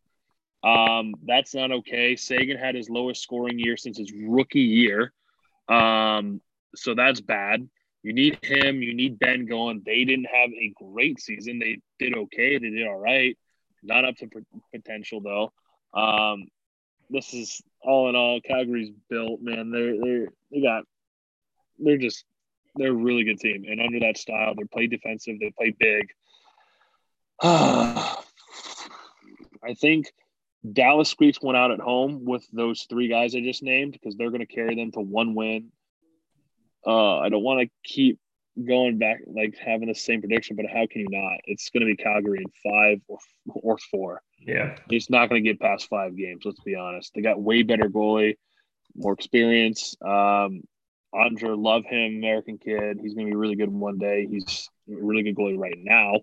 [0.64, 2.16] Um, that's not okay.
[2.16, 5.12] Seguin had his lowest scoring year since his rookie year.
[5.68, 6.40] Um,
[6.74, 7.68] so that's bad.
[8.02, 8.82] You need him.
[8.82, 9.82] You need Benn going.
[9.86, 11.60] They didn't have a great season.
[11.60, 12.58] They did okay.
[12.58, 13.38] They did all right.
[13.84, 14.28] Not up to
[14.72, 15.52] potential though.
[15.98, 16.46] Um,
[17.10, 19.70] this is all in all, Calgary's built, man.
[19.70, 20.84] They're they're they got
[21.78, 22.24] they're just
[22.76, 23.64] they're a really good team.
[23.68, 26.08] And under that style, they play defensive, they play big.
[27.42, 28.14] I
[29.78, 30.12] think
[30.72, 34.30] Dallas squeaks one out at home with those three guys I just named because they're
[34.30, 35.70] going to carry them to one win.
[36.86, 38.18] Uh, I don't want to keep
[38.64, 41.40] going back like having the same prediction, but how can you not?
[41.44, 44.22] It's going to be Calgary in five or or four.
[44.40, 46.42] Yeah, he's not going to get past five games.
[46.44, 47.12] Let's be honest.
[47.14, 48.36] They got way better goalie,
[48.94, 49.96] more experience.
[50.04, 50.62] Um,
[51.12, 52.98] Andre, love him, American kid.
[53.00, 54.26] He's going to be really good one day.
[54.30, 56.20] He's a really good goalie right now,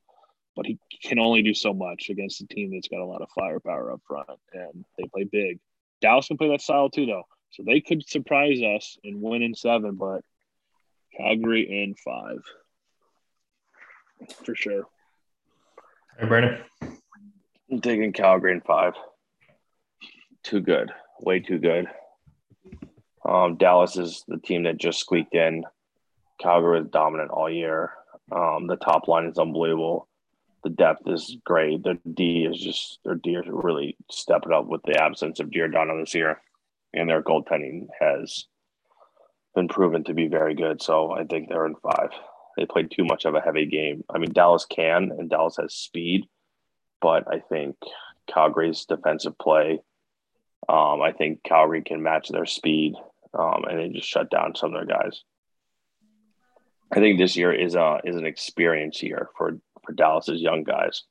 [0.56, 3.30] but he can only do so much against a team that's got a lot of
[3.38, 5.60] firepower up front, and they play big.
[6.02, 9.56] Dallas can play that style too, though, so they could surprise us and win in
[9.56, 9.96] seven.
[9.96, 10.22] But
[11.18, 12.42] Calgary in five
[14.44, 14.84] for sure.
[16.20, 16.60] Hey, Brandon.
[17.72, 18.94] I'm taking Calgary in five.
[20.44, 20.92] Too good.
[21.22, 21.88] Way too good.
[23.26, 25.64] Um, Dallas is the team that just squeaked in.
[26.40, 27.92] Calgary is dominant all year.
[28.32, 30.08] Um, the top line is unbelievable.
[30.64, 31.84] The depth is great.
[31.84, 36.00] Their D is just their D is really stepping up with the absence of Giordano
[36.00, 36.42] this year,
[36.94, 38.46] and their goaltending has
[39.56, 40.82] been proven to be very good.
[40.82, 42.10] So I think they're in five.
[42.58, 44.04] They played too much of a heavy game.
[44.10, 46.28] I mean, Dallas can, and Dallas has speed,
[47.02, 47.76] but I think
[48.28, 49.80] Calgary's defensive play.
[50.70, 52.94] Um, I think Calgary can match their speed,
[53.38, 55.24] um, and they just shut down some of their guys.
[56.92, 61.04] I think this year is a is an experience year for for Dallas's young guys.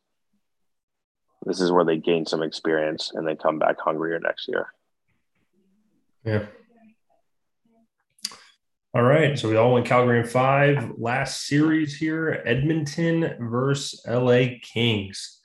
[1.45, 4.72] This is where they gain some experience and they come back hungrier next year.
[6.24, 6.47] Yeah.
[8.95, 9.38] All right.
[9.38, 10.93] So we all went Calgary in five.
[10.99, 15.40] Last series here Edmonton versus LA Kings.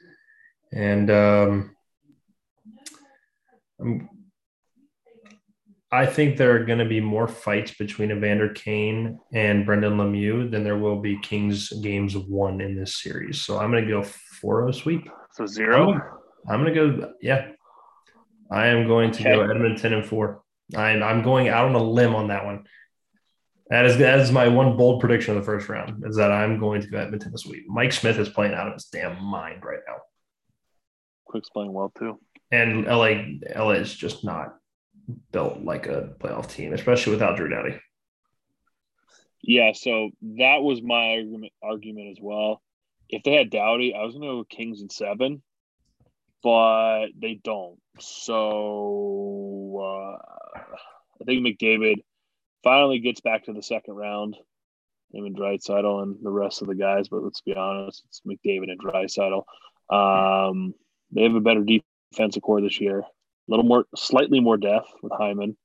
[0.74, 1.76] And um,
[5.90, 10.52] I think there are going to be more fights between Evander Kane and Brendan Lemieux
[10.52, 13.46] than there will be Kings games won in this series.
[13.46, 15.10] So I'm going to go 4 0 sweep.
[15.32, 16.02] So 0
[16.50, 17.48] I'm going to go, yeah.
[18.52, 19.36] I am going to okay.
[19.36, 20.42] go Edmonton and four.
[20.76, 22.66] I'm, I'm going out on a limb on that one.
[23.70, 26.60] That is that is my one bold prediction of the first round is that I'm
[26.60, 27.64] going to go Edmonton this week.
[27.68, 29.96] Mike Smith is playing out of his damn mind right now.
[31.26, 32.18] Quick's playing well too.
[32.50, 33.24] And LA
[33.56, 34.56] LA is just not
[35.32, 37.78] built like a playoff team, especially without Drew Doughty.
[39.42, 42.62] Yeah, so that was my argument argument as well.
[43.10, 45.42] If they had Doughty, I was gonna go Kings and seven,
[46.42, 47.80] but they don't.
[48.00, 50.60] So uh,
[51.22, 52.04] I think McDavid
[52.64, 54.36] finally gets back to the second round.
[55.14, 58.70] Him and Draisaitl and the rest of the guys, but let's be honest, it's McDavid
[58.70, 59.44] and Draisaitl.
[59.90, 60.74] Um,
[61.12, 63.00] they have a better defensive core this year.
[63.00, 63.06] A
[63.48, 65.56] little more, slightly more depth with Hyman.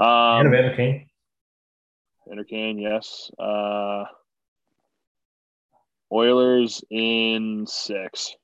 [0.00, 1.06] Um, and Evander Kane.
[2.26, 3.30] Evander Kane, yes.
[3.38, 4.04] Uh,
[6.12, 8.34] Oilers in six.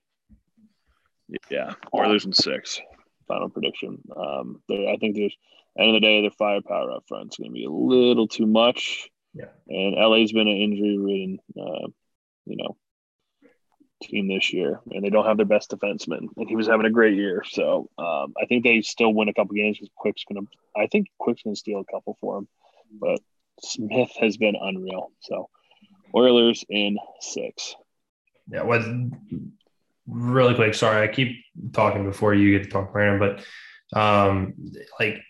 [1.51, 2.81] Yeah, Oilers in six.
[3.27, 4.01] Final prediction.
[4.17, 5.37] Um, I think there's
[5.79, 8.47] end of the day, their firepower up front is going to be a little too
[8.47, 9.09] much.
[9.35, 9.49] Yeah.
[9.69, 11.89] And LA's been an injury ridden, uh,
[12.47, 12.77] you know,
[14.03, 16.91] team this year, and they don't have their best defenseman, and he was having a
[16.91, 17.43] great year.
[17.49, 20.81] So um, I think they still win a couple games because Quick's going to.
[20.81, 22.49] I think Quick's going to steal a couple for him,
[23.01, 23.21] but
[23.61, 25.11] Smith has been unreal.
[25.21, 25.49] So
[26.15, 27.75] Oilers in six.
[28.51, 28.85] Yeah, was
[30.07, 30.75] really quick.
[30.75, 31.37] Sorry, I keep
[31.73, 33.19] talking before you get to talk, Brandon,
[33.93, 34.55] but um,
[34.99, 35.21] like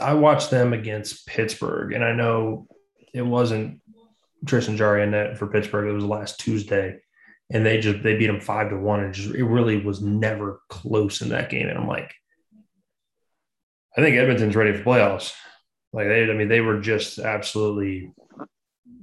[0.00, 2.66] I watched them against Pittsburgh, and I know
[3.14, 3.80] it wasn't
[4.44, 5.88] Tristan Jarry in for Pittsburgh.
[5.88, 6.98] It was last Tuesday,
[7.50, 10.60] and they just they beat them five to one, and just it really was never
[10.68, 11.68] close in that game.
[11.68, 12.12] And I'm like,
[13.96, 15.32] I think Edmonton's ready for playoffs.
[15.92, 18.12] Like they, I mean, they were just absolutely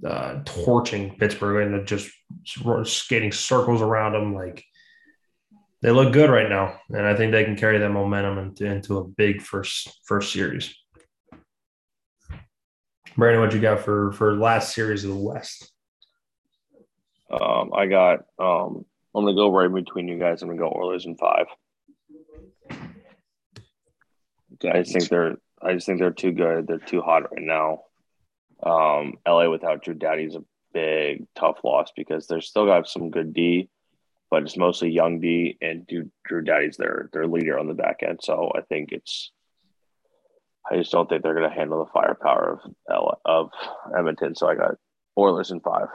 [0.06, 2.12] uh, torching Pittsburgh and just
[2.84, 4.36] skating circles around them.
[4.36, 4.64] Like
[5.82, 8.98] they look good right now, and I think they can carry that momentum into, into
[9.00, 10.76] a big first first series.
[13.16, 15.72] Brandon, what you got for for last series of the West?
[17.30, 18.20] Um, I got.
[18.40, 18.86] Um,
[19.16, 20.42] I'm gonna go right between you guys.
[20.42, 21.46] I'm gonna go Oilers in five.
[22.72, 22.80] I
[24.80, 25.38] just think they're.
[25.62, 26.68] I just think they're too good.
[26.68, 27.84] They're too hot right now.
[28.64, 30.44] Um, LA without Drew Doughty is a
[30.74, 33.70] big tough loss because they're still got some good D,
[34.32, 38.20] but it's mostly young D and Drew, Doughty's their their leader on the back end.
[38.24, 39.32] So I think it's
[40.72, 42.60] I just don't think they're going to handle the firepower
[42.90, 43.50] of of
[43.98, 44.36] Edmonton.
[44.36, 44.76] So I got
[45.18, 45.88] Oilers in five.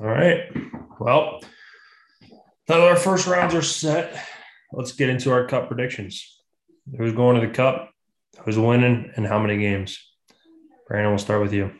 [0.00, 0.40] All right.
[0.98, 1.40] Well,
[2.68, 4.26] now that our first rounds are set,
[4.72, 6.42] let's get into our cup predictions.
[6.98, 7.90] Who's going to the cup?
[8.44, 9.12] Who's winning?
[9.16, 9.98] And how many games?
[10.88, 11.70] Brandon, we'll start with you.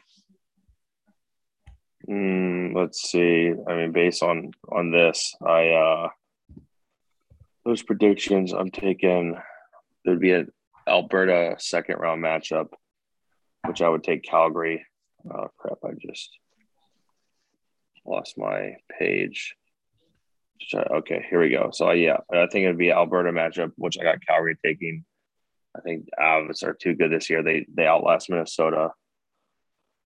[2.08, 3.52] Mm, let's see.
[3.68, 6.08] I mean, based on on this, I uh
[7.64, 9.36] those predictions, I'm taking
[10.04, 10.52] there'd be an
[10.86, 12.68] Alberta second round matchup,
[13.66, 14.84] which I would take Calgary.
[15.32, 15.78] Oh crap!
[15.84, 16.30] I just
[18.06, 19.54] lost my page.
[20.74, 21.70] Okay, here we go.
[21.72, 25.04] So yeah, I think it'd be Alberta matchup, which I got Calgary taking.
[25.76, 27.42] I think Avs are too good this year.
[27.42, 28.90] They they outlast Minnesota.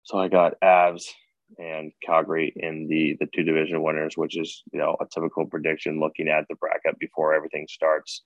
[0.03, 1.09] So I got Avs
[1.57, 5.99] and Calgary in the the two division winners, which is you know a typical prediction
[5.99, 8.23] looking at the bracket before everything starts.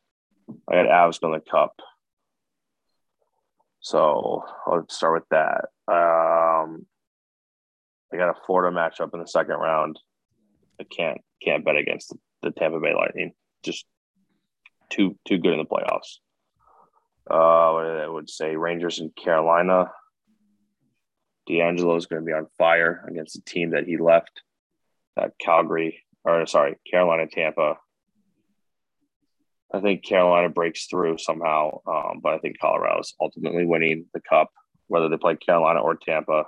[0.69, 1.75] I got Avs in the cup.
[3.81, 5.65] So I'll start with that.
[5.87, 6.85] Um,
[8.13, 9.99] I got a Florida matchup in the second round.
[10.79, 13.33] I can't can't bet against the, the Tampa Bay Lightning.
[13.63, 13.85] Just
[14.89, 16.19] too too good in the playoffs.
[17.29, 19.91] Uh, I would say Rangers in Carolina.
[21.49, 24.41] DeAngelo is going to be on fire against the team that he left.
[25.15, 27.77] That Calgary, or sorry, Carolina, Tampa.
[29.73, 34.49] I think Carolina breaks through somehow, um, but I think Colorado's ultimately winning the cup,
[34.87, 36.45] whether they play Carolina or Tampa.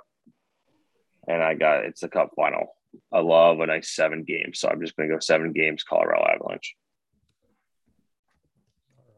[1.26, 2.76] And I got it's the cup final.
[3.12, 4.60] I love a nice seven games.
[4.60, 6.74] So I'm just going to go seven games, Colorado Avalanche.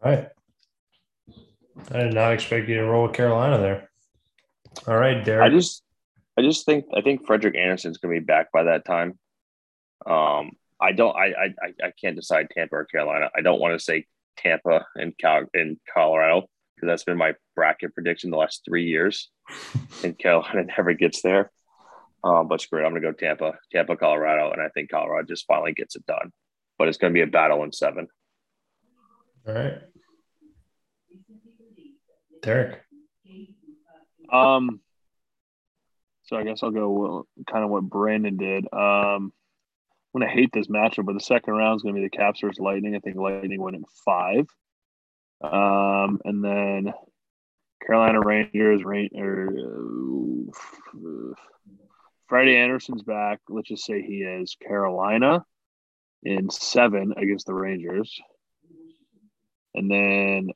[0.03, 0.29] All right.
[1.91, 3.91] I did not expect you to roll with Carolina there.
[4.87, 5.45] All right, Derek.
[5.45, 5.83] I just,
[6.39, 9.19] I just think I think Frederik Andersen's going to be back by that time.
[10.07, 11.27] Um, I don't, I,
[11.63, 13.31] I, I can't decide Tampa or Carolina.
[13.37, 14.07] I don't want to say
[14.37, 19.31] Tampa and Cal in Colorado because that's been my bracket prediction the last three years,
[20.05, 21.51] and Carolina never gets there.
[22.23, 25.27] Um, but screw it, I'm going to go Tampa, Tampa, Colorado, and I think Colorado
[25.27, 26.33] just finally gets it done.
[26.79, 28.09] But it's going to be a battle in seven.
[29.47, 29.79] All right.
[32.43, 32.83] Derek.
[34.33, 34.81] Um,
[36.25, 38.67] so I guess I'll go kind of what Brandon did.
[38.73, 39.33] Um,
[40.17, 42.59] I'm gonna hate this matchup, but the second round is gonna be the Caps versus
[42.59, 42.97] Lightning.
[42.97, 44.47] I think Lightning win in five.
[45.43, 46.95] Um, and then
[47.87, 49.51] Carolina Rangers, Rain or
[50.95, 51.35] uh,
[52.29, 53.41] Freddie Andersen's back.
[53.51, 55.45] Let's just say he is Carolina
[56.23, 58.19] in seven against the Rangers.
[59.75, 60.49] And then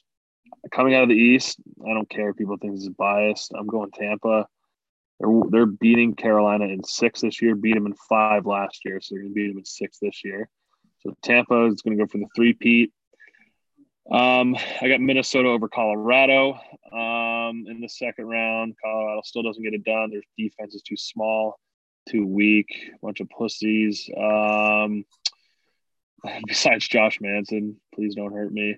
[0.73, 3.53] coming out of the East, I don't care if people think this is biased.
[3.55, 4.47] I'm going Tampa.
[5.21, 9.01] They're, they're beating Carolina in six this year, beat them in five last year.
[9.01, 10.49] So they're going to beat them in six this year.
[11.01, 12.93] So Tampa is going to go for the three peat.
[14.11, 16.55] Um, I got Minnesota over Colorado
[16.93, 18.75] um, in the second round.
[18.83, 20.11] Colorado still doesn't get it done.
[20.11, 21.61] Their defense is too small,
[22.09, 22.67] too weak,
[23.03, 24.11] bunch of pussies.
[24.17, 25.05] Um,
[26.47, 28.77] besides Josh Manson, please don't hurt me.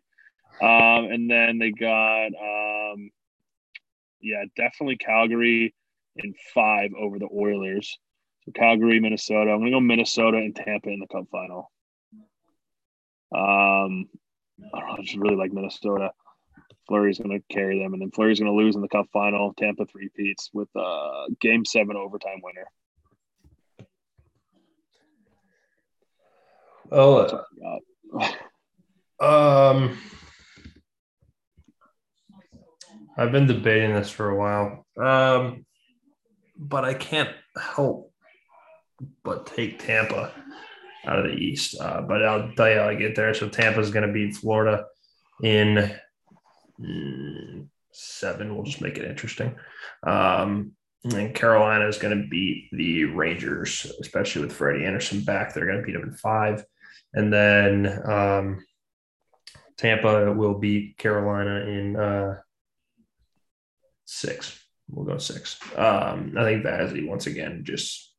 [0.60, 3.10] Um, and then they got, um,
[4.20, 5.74] yeah, definitely Calgary
[6.16, 7.98] in five over the Oilers.
[8.44, 9.50] So Calgary, Minnesota.
[9.50, 11.70] I'm going to go Minnesota and Tampa in the Cup final.
[13.34, 14.08] Um,
[14.74, 14.96] I don't know.
[14.98, 16.10] I just really like Minnesota.
[16.88, 19.54] Fleury's going to carry them, and then Fleury's going to lose in the Cup final.
[19.54, 22.66] Tampa three peats with a uh, Game Seven overtime winner.
[26.90, 27.44] Well,
[29.20, 29.24] uh,
[29.70, 29.98] um,
[33.16, 35.64] I've been debating this for a while, um,
[36.68, 38.12] but I can't help
[39.24, 40.32] but take Tampa
[41.06, 41.80] out of the East.
[41.80, 43.34] Uh, but I'll tell you how I get there.
[43.34, 44.86] So Tampa's going to beat Florida
[45.42, 45.92] in
[46.80, 48.54] mm, seven.
[48.54, 49.56] We'll just make it interesting.
[50.06, 50.72] Um,
[51.04, 55.52] and Carolina is going to beat the Rangers, especially with Freddie Andersen back.
[55.52, 56.64] They're going to beat them in five.
[57.12, 58.64] And then um,
[59.76, 62.38] Tampa will beat Carolina in uh,
[64.04, 64.61] six.
[64.92, 65.58] We'll go six.
[65.74, 68.12] Um, I think Vazzy once again just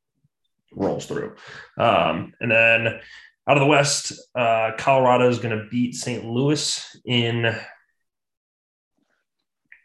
[0.75, 1.35] rolls through.
[1.77, 2.99] Um, and then
[3.47, 6.25] out of the West, uh, Colorado is going to beat St.
[6.25, 7.55] Louis in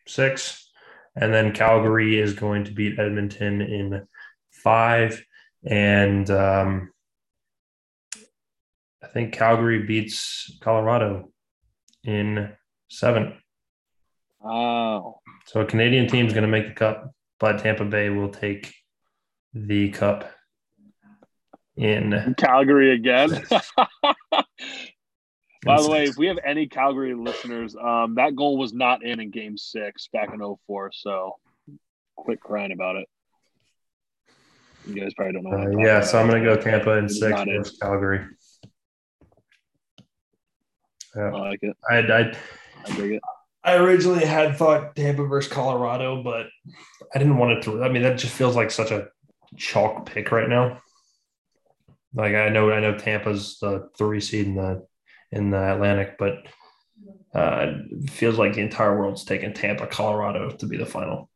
[0.07, 0.70] six.
[1.14, 4.07] And then Calgary is going to beat Edmonton in
[4.51, 5.22] five.
[5.66, 6.91] And um,
[9.03, 11.30] I think Calgary beats Colorado
[12.05, 12.53] in
[12.89, 13.34] seven.
[14.41, 15.20] Wow.
[15.47, 18.74] So a Canadian team is going to make the cup, but Tampa Bay will take
[19.55, 20.30] the cup
[21.76, 23.30] in Calgary again.
[25.64, 29.20] By the way, if we have any Calgary listeners, um, that goal was not in
[29.20, 31.36] in Game Six back in 04, So
[32.16, 33.09] quit crying about it.
[34.86, 35.80] You guys probably don't know.
[35.80, 38.24] Uh, yeah, so I'm going to go Tampa in six versus Calgary.
[41.16, 41.22] Yeah.
[41.22, 41.76] I like it.
[41.91, 42.32] I, I,
[42.86, 43.22] I dig it.
[43.69, 46.47] I originally had thought Tampa versus Colorado, but
[47.14, 47.85] I didn't want it to.
[47.85, 49.09] I mean, that just feels like such a
[49.59, 50.81] chalk pick right now.
[52.14, 54.87] Like I know, I know Tampa's the three seed in the
[55.33, 56.47] in the Atlantic, but
[57.35, 61.29] uh, it feels like the entire world's taking Tampa, Colorado to be the final.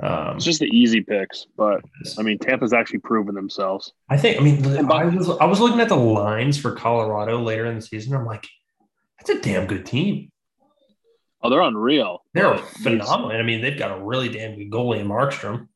[0.00, 1.82] Um, it's just the easy picks, but
[2.16, 3.92] I mean, Tampa's actually proven themselves.
[4.08, 4.40] I think.
[4.40, 7.82] I mean, I was I was looking at the lines for Colorado later in the
[7.82, 8.14] season.
[8.14, 8.46] I'm like,
[9.18, 10.29] that's a damn good team.
[11.42, 12.24] Oh, they're unreal.
[12.34, 13.32] They're phenomenal.
[13.32, 15.68] I mean, they've got a really damn good goalie in Markstrom.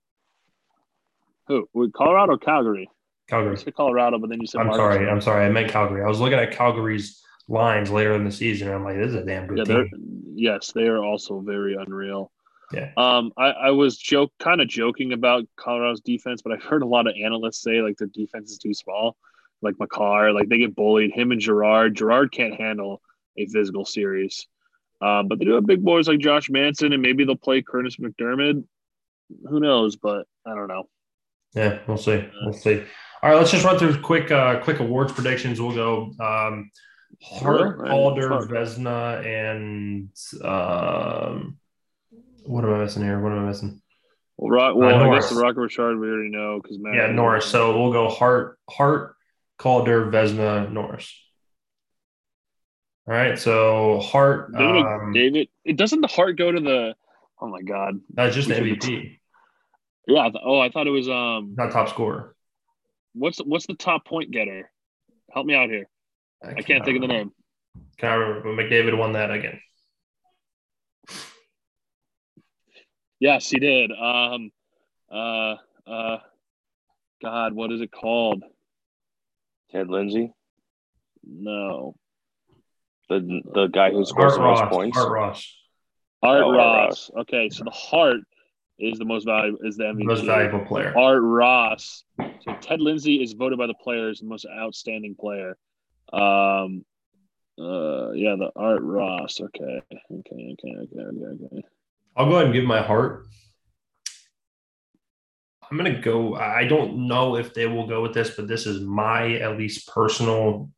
[1.48, 1.68] Who?
[1.94, 2.88] Colorado, Calgary.
[3.28, 3.52] Calgary.
[3.52, 4.60] You said Colorado, but then you said.
[4.60, 5.08] I'm sorry.
[5.08, 5.46] I'm sorry.
[5.46, 6.02] I meant Calgary.
[6.02, 8.70] I was looking at Calgary's lines later in the season.
[8.70, 10.22] I'm like, this is a damn good yeah, team.
[10.34, 12.30] Yes, they are also very unreal.
[12.72, 12.90] Yeah.
[12.96, 16.86] Um, I, I was joke kind of joking about Colorado's defense, but I've heard a
[16.86, 19.16] lot of analysts say like their defense is too small.
[19.62, 21.12] Like Makar, like they get bullied.
[21.12, 21.94] Him and Girard.
[21.94, 23.00] Girard can't handle
[23.38, 24.46] a physical series.
[25.04, 28.00] Um, but they do have big boys like Josh Manson, and maybe they'll play Kurtis
[28.00, 28.64] MacDermid.
[29.48, 29.96] Who knows?
[29.96, 30.88] But I don't know.
[31.54, 32.24] Yeah, we'll see.
[32.42, 32.82] We'll see.
[33.22, 35.60] All right, let's just run through quick uh, quick awards predictions.
[35.60, 36.70] We'll go um,
[37.22, 40.08] Hart, Calder, Vezina, and
[40.42, 41.58] um,
[42.46, 43.20] what am I missing here?
[43.20, 43.82] What am I missing?
[44.36, 47.46] Well, Rock, well Uh, I guess the Rocket Richard we already know because Yeah, Norris.
[47.46, 49.16] So we'll go Hart, Hart,
[49.58, 51.14] Calder, Vezina, Norris.
[53.06, 53.38] All right.
[53.38, 56.94] So Hart, David, um, David, it doesn't the Hart go to the?
[57.40, 58.00] Oh my God!
[58.14, 59.18] that's just the MVP,
[60.06, 60.22] Yeah.
[60.30, 61.54] Th- oh, I thought it was um.
[61.56, 62.34] not top scorer.
[63.14, 64.70] What's what's the top point getter?
[65.30, 65.88] Help me out here.
[66.42, 67.32] I can't think of the name.
[67.98, 68.62] Can I remember?
[68.62, 69.60] McDavid won that again.
[73.20, 73.90] Yes, he did.
[73.92, 74.50] Um,
[75.10, 75.54] uh,
[75.86, 76.18] uh,
[77.22, 78.42] God, what is it called?
[79.70, 80.32] Ted Lindsay,
[81.26, 81.96] No,
[83.08, 84.72] the the guy who scores Hart the most Ross.
[84.72, 84.96] points.
[84.98, 85.56] Hart Ross,
[86.22, 87.10] Art Oh, Art Ross.
[87.20, 88.20] Okay, so the Hart
[88.78, 89.58] is the most valuable.
[89.64, 90.04] Is the MVP.
[90.04, 90.96] most valuable player.
[90.96, 92.04] Art Ross.
[92.18, 95.56] So Ted Lindsay is voted by the players the most outstanding player.
[96.12, 96.84] Um,
[97.58, 99.40] uh, yeah, the Art Ross.
[99.40, 101.62] Okay, okay, okay, okay, okay, okay.
[102.16, 103.26] I'll go ahead and give my Hart.
[105.70, 106.34] I'm gonna go.
[106.36, 109.88] I don't know if they will go with this, but this is my at least
[109.88, 110.70] personal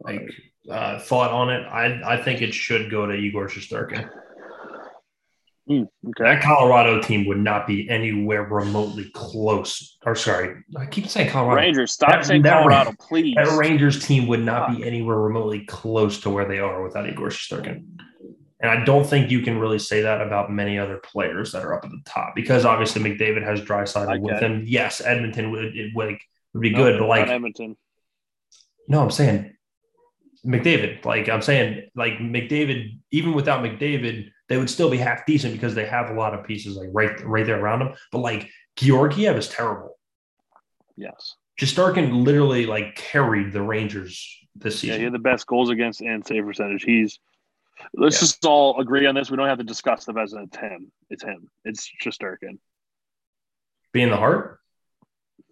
[0.00, 0.30] like
[0.70, 1.66] uh, thought on it.
[1.66, 4.08] I I think it should go to Igor Shesterkin.
[5.68, 6.24] Hmm, okay.
[6.24, 9.96] That Colorado team would not be anywhere remotely close.
[10.04, 11.60] Or sorry, I keep saying Colorado.
[11.60, 13.36] Rangers, stop That- saying that- Colorado, please.
[13.36, 17.28] That Rangers team would not be anywhere remotely close to where they are without Igor
[17.28, 17.84] Shesterkin.
[18.60, 21.74] And I don't think you can really say that about many other players that are
[21.74, 24.62] up at the top because obviously McDavid has Draisaitl with him.
[24.66, 26.16] Yes, Edmonton would it would,
[26.54, 27.76] would be No, good, but like Edmonton.
[28.88, 29.54] no, I'm saying
[30.46, 31.04] McDavid.
[31.04, 35.74] Like I'm saying, like McDavid, even without McDavid, they would still be half decent because
[35.74, 37.94] they have a lot of pieces like right right there around them.
[38.10, 39.98] But like Georgiev is terrible.
[40.96, 41.36] Yes.
[41.60, 44.94] Shesterkin literally like carried the Rangers this season.
[44.94, 46.82] Yeah, he had the best goals against and save percentage.
[46.82, 47.18] He's.
[47.94, 48.20] Let's Yeah.
[48.20, 49.30] just all agree on this.
[49.30, 50.44] We don't have to discuss the Vezina.
[50.44, 50.92] It's him.
[51.10, 51.50] It's him.
[51.64, 52.58] It's just Durkin.
[53.92, 54.60] Being the Hart.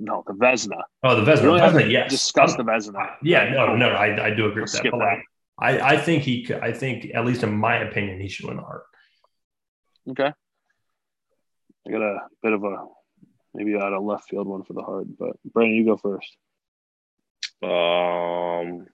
[0.01, 0.80] No, the Vezina.
[1.05, 1.42] Oh, the Vezina.
[1.42, 2.11] don't have Vezina, yes.
[2.11, 3.16] discuss the Vezina.
[3.22, 4.78] Yeah, no, no, I, I do agree with that.
[4.78, 5.18] Skip But
[5.59, 8.57] I, I think he could, I think, at least in my opinion, he should win
[8.57, 8.84] the Hart.
[10.09, 10.32] Okay.
[11.86, 12.86] I got a bit of a
[13.53, 16.34] maybe out of left field one for the Hart, but Brandon, you go first.
[17.62, 18.86] Um,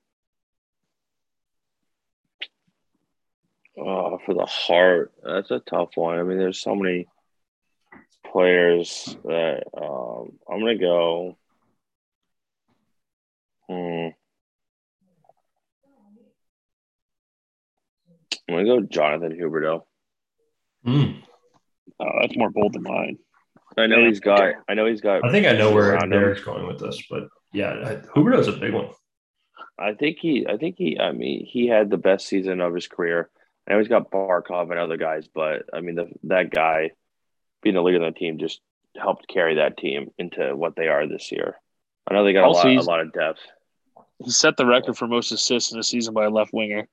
[3.79, 6.19] oh, for the Hart, that's a tough one.
[6.19, 7.07] I mean, there's so many
[8.37, 11.39] players that um, I'm gonna go.
[13.67, 14.09] Hmm.
[18.47, 19.85] I'm gonna go Jonathan Huberdeau.
[20.87, 21.23] Mm.
[21.99, 23.17] Oh, that's more bold than mine.
[23.79, 24.53] I know he's got.
[24.69, 25.25] I know he's got.
[25.25, 25.97] I think I know where.
[25.99, 28.91] Derek's going with this, but yeah, Huberdeau's a big one.
[29.79, 30.47] I think he.
[30.47, 30.99] I think he.
[30.99, 33.31] I mean, he had the best season of his career.
[33.67, 36.91] I know he's got Barkov and other guys, but I mean, the, that guy
[37.67, 38.61] being the leader of the team just
[38.97, 41.57] helped carry that team into what they are this year.
[42.09, 43.41] I know they got Also, a lot, a lot of depth.
[44.23, 46.87] He set the record for most assists in a season by a left winger.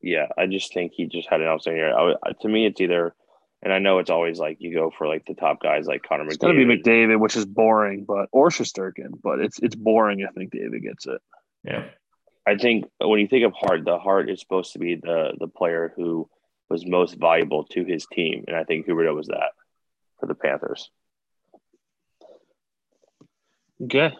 [0.00, 1.98] Yeah, I just think he just had an outstanding year.
[1.98, 3.12] I, to me, it's either,
[3.60, 6.26] and I know it's always like you go for like the top guys like Connor
[6.28, 6.84] It's gonna be McDavid.
[6.84, 11.20] McDavid, which is boring, but or Shesterkin, but it's it's boring if McDavid gets it.
[11.64, 11.86] Yeah.
[12.46, 15.48] I think when you think of Hart, the Hart is supposed to be the the
[15.48, 16.30] player who
[16.70, 19.50] was most valuable to his team, and I think Huberdeau was that
[20.18, 20.90] for the Panthers.
[23.82, 24.14] Okay.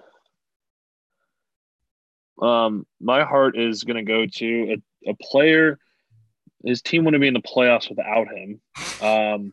[2.41, 4.75] Um, my Hart is going to go to
[5.07, 5.79] a, a player.
[6.65, 8.61] His team wouldn't be in the playoffs without him.
[9.01, 9.53] Um,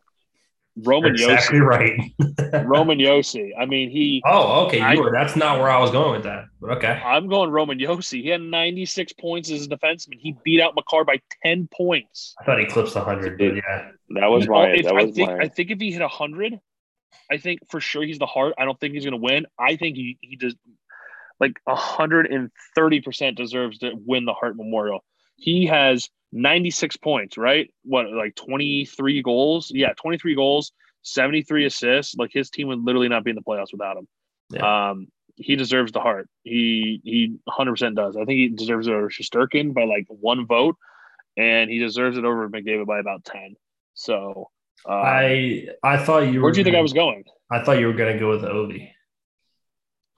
[0.84, 1.65] Roman exactly Josi.
[1.65, 2.65] right.
[2.65, 3.51] Roman Josi.
[3.59, 4.21] I mean, he.
[4.25, 4.79] oh, okay.
[4.82, 6.45] I- were, that's not where I was going with that.
[6.59, 6.88] But okay.
[7.03, 8.21] I'm going Roman Josi.
[8.21, 10.19] He had 96 points as a defenseman.
[10.19, 12.36] He beat out Makar by 10 points.
[12.39, 13.89] I thought he clips 100, but yeah.
[14.19, 14.69] That was Well, my.
[14.71, 15.38] if- That I think my.
[15.45, 16.59] I think if he hit 100,
[17.29, 18.53] I think for sure he's the Hart.
[18.57, 19.45] I don't think he's going to win.
[19.59, 20.55] I think he he does
[21.39, 25.03] like 130 percent deserves to win the Hart Memorial.
[25.38, 27.71] He has 96 points, right?
[27.84, 29.71] What like 23 goals?
[29.73, 30.71] Yeah, 23 goals,
[31.03, 32.15] 73 assists.
[32.15, 34.61] Like his team would literally not be in the playoffs without him.
[34.61, 36.29] Um, he deserves the Hart.
[36.43, 38.15] He he 100 percent does.
[38.15, 40.77] I think he deserves it over Shesterkin by like one vote,
[41.38, 43.55] and he deserves it over McDavid by about 10.
[43.93, 44.49] So.
[44.84, 46.45] Um, I I thought you were.
[46.45, 47.23] Where'd you think I gonna- was going?
[47.51, 48.91] I thought you were going to go with Ovi.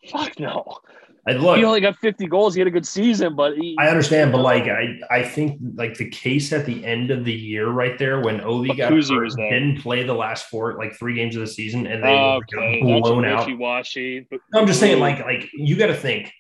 [0.10, 0.78] Fuck no.
[1.26, 1.58] I look.
[1.58, 2.54] he only got 50 goals.
[2.54, 5.96] He had a good season, but he, I understand, but like I, I think like
[5.96, 9.24] the case at the end of the year, right there, when Ovi got Pacuzzi hurt,
[9.24, 9.50] was there.
[9.50, 12.82] didn't play the last four, like three games of the season, and they oh, okay,
[12.84, 13.40] were blown out.
[13.40, 14.28] wishy-washy.
[14.54, 16.34] I'm just saying, like, like you got to think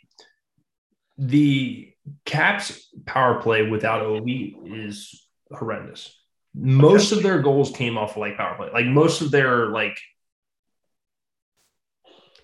[1.17, 1.89] the
[2.25, 4.55] Caps power play without Ovi
[4.86, 6.19] is horrendous.
[6.53, 8.69] Most of their goals came off of like power play.
[8.73, 9.97] Like most of their like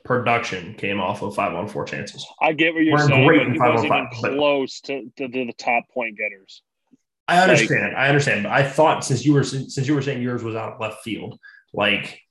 [0.10, 2.26] production came off of five on four chances.
[2.42, 5.46] I get what you're We're saying, great but he wasn't even close to, to, to
[5.46, 6.64] the top point getters.
[7.28, 7.96] I understand.
[7.96, 8.42] I understand.
[8.42, 11.04] But I thought since you were since you were saying yours was out of left
[11.04, 11.38] field,
[11.74, 12.22] like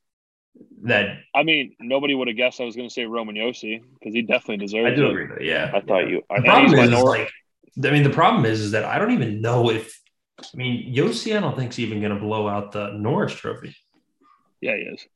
[0.82, 1.18] that.
[1.36, 4.22] I mean, nobody would have guessed I was going to say Roman Josi because he
[4.22, 5.22] definitely deserves I do it.
[5.22, 5.48] agree.
[5.48, 5.70] Yeah.
[5.72, 6.22] I thought you.
[6.28, 7.30] I The problem is, like,
[7.84, 9.96] I mean, the problem is, is that I don't even know if.
[10.42, 13.76] I mean, Josi, I don't think is even going to blow out the Norris Trophy.
[14.60, 15.06] Yeah, he is.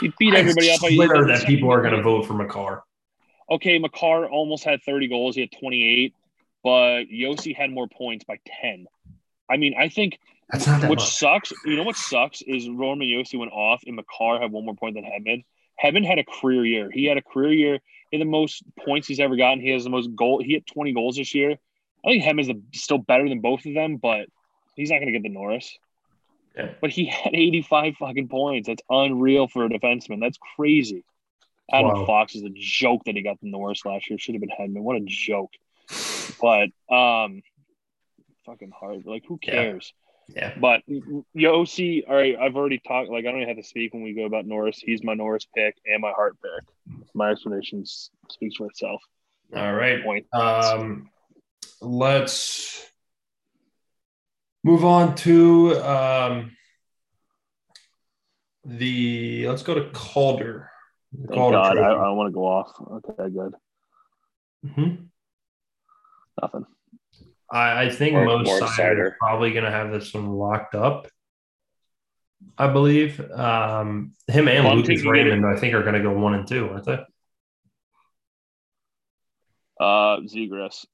[0.00, 0.80] He beat I everybody up.
[0.80, 2.82] by swear even the that people are going to vote for Makar.
[3.50, 5.34] Okay, Makar almost had 30 goals.
[5.36, 6.14] He had 28,
[6.64, 8.86] but Josi had more points by 10.
[9.48, 10.18] I mean, I think
[10.50, 11.08] That's not that which much.
[11.08, 11.52] sucks.
[11.64, 14.96] You know what sucks is Roman Josi went off and Makar had one more point
[14.96, 15.44] than Hedman.
[15.82, 16.90] Hedman had a career year.
[16.90, 17.78] He had a career year
[18.10, 19.60] in the most points he's ever gotten.
[19.60, 20.42] He has the most goal.
[20.42, 21.52] He had 20 goals this year.
[22.04, 24.26] I think Hedman's the, still better than both of them, but
[24.74, 25.78] he's not going to get the Norris.
[26.56, 26.70] Yeah.
[26.80, 28.66] But he had 85 fucking points.
[28.68, 30.20] That's unreal for a defenseman.
[30.20, 31.04] That's crazy.
[31.70, 32.06] Adam Wow.
[32.06, 34.18] Fox is a joke that he got the Norris last year.
[34.18, 34.82] Should have been Hedman.
[34.82, 35.50] What a joke.
[36.40, 37.42] But um,
[38.44, 39.04] fucking hard.
[39.04, 39.92] Like who cares?
[40.28, 40.54] Yeah.
[40.58, 40.82] But
[41.36, 43.10] Josi, all right, I've already talked.
[43.10, 44.78] Like I don't even have to speak when we go about Norris.
[44.78, 46.96] He's my Norris pick and my Hart pick.
[47.14, 49.00] My explanation speaks for itself.
[49.54, 50.02] All right.
[50.02, 50.26] Point.
[50.32, 51.10] Um,
[51.80, 52.90] let's
[54.66, 56.56] move on to um,
[58.64, 59.46] the.
[59.48, 60.70] Let's go to Calder.
[61.12, 61.78] The Thank God.
[61.78, 62.72] I, I want to go off.
[62.80, 63.54] Okay, good.
[64.66, 65.06] Mhm.
[66.42, 66.66] Nothing.
[67.50, 70.74] I, I think Or- most or sides are probably going to have this one locked
[70.74, 71.06] up.
[72.58, 75.30] I believe um, him and Bunting Lucas can get it.
[75.30, 76.98] Raymond, I think, are going to go one and two, aren't they?
[79.80, 80.84] Uh, Zegras.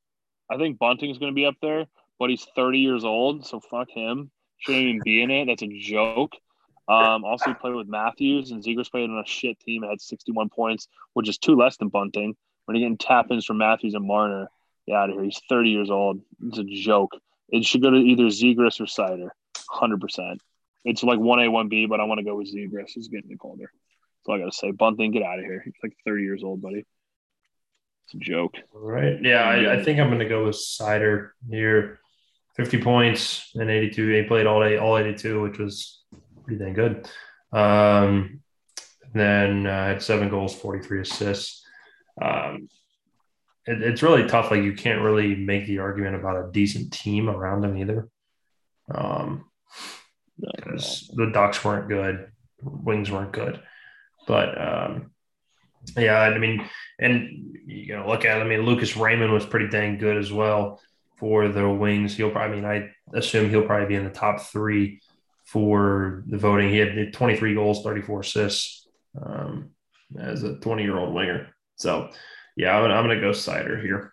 [0.51, 1.87] I think Bunting is going to be up there,
[2.19, 4.31] but he's 30 years old, so fuck him.
[4.59, 5.47] Shouldn't even be in it.
[5.47, 6.33] That's a joke.
[6.89, 9.83] Um, also, he played with Matthews, and Zegras played on a shit team.
[9.83, 12.35] Had 61 points, which is two less than Bunting.
[12.65, 14.49] When you're getting tap ins from Matthews and Marner,
[14.87, 15.25] get out of here.
[15.25, 16.21] He's 30 years old.
[16.43, 17.13] It's a joke.
[17.49, 19.29] It should go to either Zegras or Seider,
[19.71, 20.39] 100%.
[20.85, 22.91] It's like 1A, 1B, but I want to go with Zegras.
[22.95, 23.71] He's getting the Calder.
[23.71, 24.71] That's all I got to say.
[24.71, 25.63] Bunting, get out of here.
[25.65, 26.85] He's like 30 years old, buddy.
[28.05, 28.55] It's a joke.
[28.75, 29.19] All right.
[29.23, 32.01] Yeah, I, I think I'm going to go with Seider here.
[32.55, 34.09] 50 points and 82.
[34.09, 36.03] He played all day, all 82, which was
[36.45, 37.09] pretty dang good.
[37.53, 38.41] Um,
[39.15, 41.65] then uh, had seven goals, 43 assists.
[42.21, 42.69] Um,
[43.67, 44.51] it, it's really tough.
[44.51, 48.09] Like you can't really make the argument about a decent team around him either.
[48.95, 49.47] Um,
[50.39, 52.31] because the Ducks weren't good,
[52.63, 53.63] Wings weren't good,
[54.27, 55.13] but um,
[55.97, 58.41] yeah, I mean, and you know, look at.
[58.41, 60.81] I mean, Lucas Raymond was pretty dang good as well
[61.23, 62.17] for the Wings.
[62.17, 65.01] He'll probably, I mean, I assume he'll probably be in the top three
[65.45, 66.69] for the voting.
[66.69, 68.89] He had 23 goals, 34 assists
[69.25, 69.71] um,
[70.19, 71.47] as a 20 year old winger.
[71.77, 72.11] So,
[72.57, 74.13] yeah, I'm, I'm going to go Seider here.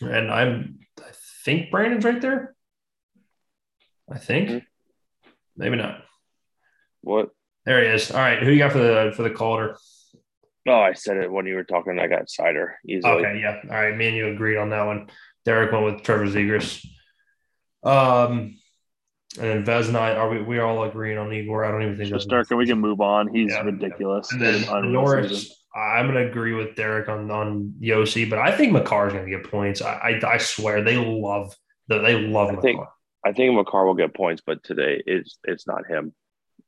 [0.00, 1.10] And I'm, I
[1.44, 2.54] think Brandon's right there.
[4.10, 4.48] I think.
[4.48, 4.64] Mhm.
[5.58, 6.04] Maybe not.
[7.02, 7.32] What?
[7.66, 8.10] There he is.
[8.10, 8.42] All right.
[8.42, 9.76] Who you got for the for the Calder?
[10.66, 11.98] Oh, I said it when you were talking.
[11.98, 13.12] I got Seider easily.
[13.12, 13.60] Okay, yeah.
[13.70, 15.08] All right, me and you agreed on that one.
[15.44, 16.84] Derek went with Trevor Zegras.
[17.82, 18.56] Um,
[19.38, 21.64] and then Vez and I are we we all agreeing on Igor?
[21.64, 23.32] I don't even think that's Starkin, we can move on.
[23.34, 23.62] He's Yeah.
[23.62, 24.32] ridiculous.
[24.32, 25.56] And then Norris, season.
[25.74, 29.30] I'm going to agree with Derek on on Josi, but I think Makar's going to
[29.30, 29.80] get points.
[29.82, 31.54] I, I I swear they love
[31.88, 32.62] the they love I Makar.
[32.62, 32.80] think-
[33.22, 36.14] I think Makar will get points, but today it's it's not him.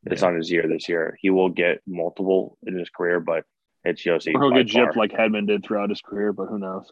[0.04, 0.28] It's Yeah.
[0.30, 1.16] not his year this year.
[1.20, 3.44] He will get multiple in his career, but
[3.84, 4.34] it's Josi.
[4.34, 4.86] Or he'll get far.
[4.86, 6.90] gypped like Hedman did throughout his career, but who knows?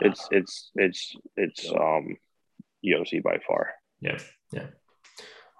[0.00, 2.16] It's it's it's it's um
[2.84, 3.70] Josi by far.
[4.00, 4.18] Yeah,
[4.52, 4.66] yeah.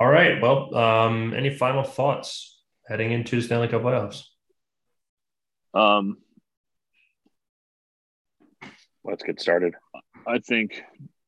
[0.01, 0.41] All right.
[0.43, 4.23] Well, um, any final thoughts heading into Stanley Cup playoffs?
[5.73, 6.19] Um,
[9.05, 9.75] Let's get started.
[10.27, 10.83] I think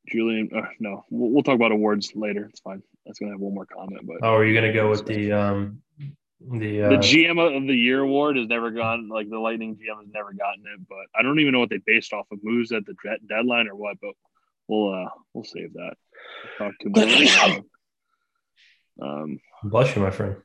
[0.09, 0.49] Julien.
[0.57, 2.47] Uh, no, we'll, we'll talk about awards later.
[2.47, 2.83] It's fine.
[3.05, 5.33] That's gonna have one more comment, but Oh, are you going to go with the
[5.33, 5.83] um
[6.51, 9.09] the uh, the GM of the year award has never gone.
[9.09, 11.81] Like the Lightning GM has never gotten it, but I don't even know what they
[11.85, 13.97] based off of moves at the de- deadline or what.
[14.01, 14.13] But
[14.69, 15.95] we'll uh we'll save that.
[16.59, 17.61] Talk too much.
[19.03, 20.37] um, bless you, my friend.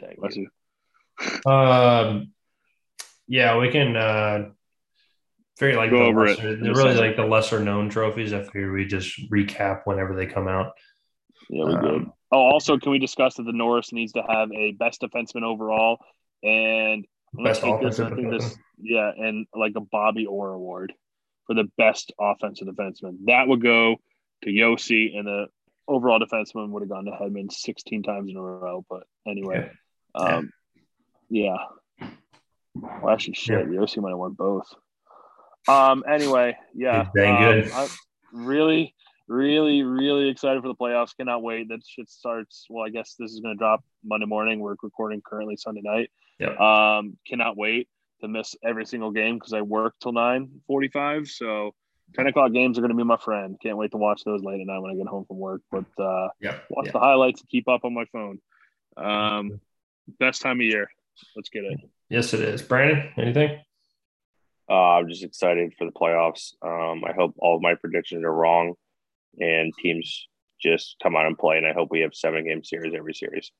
[0.00, 0.48] Thank bless you.
[1.44, 1.50] you.
[1.50, 2.32] Um,
[3.26, 4.50] yeah, we can uh,
[5.58, 8.32] figure like Go the over it lesser, in they're really like the lesser known trophies.
[8.32, 10.72] I figure we just recap whenever they come out.
[11.50, 11.94] Yeah, we good.
[11.94, 15.42] Um, Oh, also, can we discuss that the Norris needs to have a best defenseman
[15.42, 15.98] overall
[16.42, 20.92] and Best take this, offensive this, yeah, and like a Bobby Orr award
[21.46, 23.18] for the best offensive defenseman.
[23.26, 23.96] That would go
[24.44, 25.46] to Josi, and the
[25.86, 28.84] overall defenseman would have gone to Hedman 16 times in a row.
[28.88, 29.70] But anyway,
[30.14, 30.20] Yeah.
[30.22, 30.52] um,
[31.28, 31.56] yeah,
[32.74, 33.80] Well, actually, shit, yeah.
[33.80, 34.72] OC might have won both.
[35.66, 36.04] Um.
[36.08, 37.08] Anyway, yeah.
[37.14, 37.72] Dang um, good.
[37.72, 37.88] I'm
[38.32, 38.94] really,
[39.28, 41.16] really, really excited for the playoffs.
[41.16, 41.68] Cannot wait.
[41.68, 42.66] That shit starts.
[42.68, 44.60] Well, I guess this is going to drop Monday morning.
[44.60, 46.10] We're recording currently Sunday night.
[46.38, 46.54] Yeah.
[46.98, 47.16] Um.
[47.26, 47.88] Cannot wait
[48.20, 51.28] to miss every single game because I work till nine forty-five.
[51.28, 51.74] So.
[52.14, 53.58] 10 o'clock games are going to be my friend.
[53.62, 55.60] Can't wait to watch those late at night when I get home from work.
[55.70, 56.56] But uh, Yeah.
[56.70, 56.92] watch yeah.
[56.92, 58.38] the highlights and keep up on my phone.
[58.96, 59.60] Um,
[60.18, 60.88] best time of year.
[61.36, 61.78] Let's get it.
[62.08, 62.62] Yes, it is.
[62.62, 63.60] Brandon, anything?
[64.70, 66.54] Uh, I'm just excited for the playoffs.
[66.62, 68.72] Um, I hope all of my predictions are wrong,
[69.38, 70.28] and teams
[70.60, 71.58] just come out and play.
[71.58, 73.50] And I hope we have seven game series every series.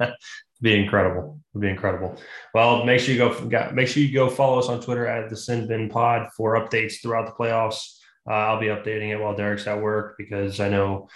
[0.60, 1.40] be incredible.
[1.52, 2.16] It'd be incredible.
[2.54, 5.36] Well, make sure you go make sure you go follow us on Twitter at the
[5.36, 7.98] Sin Bin Pod for updates throughout the playoffs.
[8.28, 11.08] Uh, I'll be updating it while Derek's at work because I know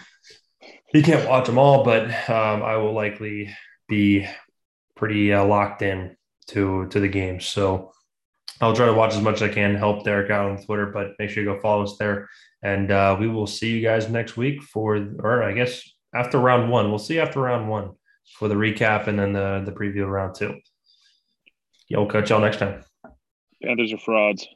[0.88, 3.55] he can't watch them all, but um, I will likely
[3.88, 4.26] be
[4.97, 6.16] pretty uh, locked in
[6.48, 7.47] to to the games.
[7.47, 7.93] So
[8.61, 11.12] I'll try to watch as much as I can, help Derek out on Twitter, but
[11.19, 12.28] make sure you go follow us there.
[12.62, 15.83] And uh, we will see you guys next week for, or I guess
[16.15, 16.89] after round one.
[16.89, 17.93] We'll see after round one
[18.39, 20.59] for the recap and then the the preview of round two.
[21.89, 22.83] Yeah, we'll catch y'all next time.
[23.62, 24.49] Panthers are frauds.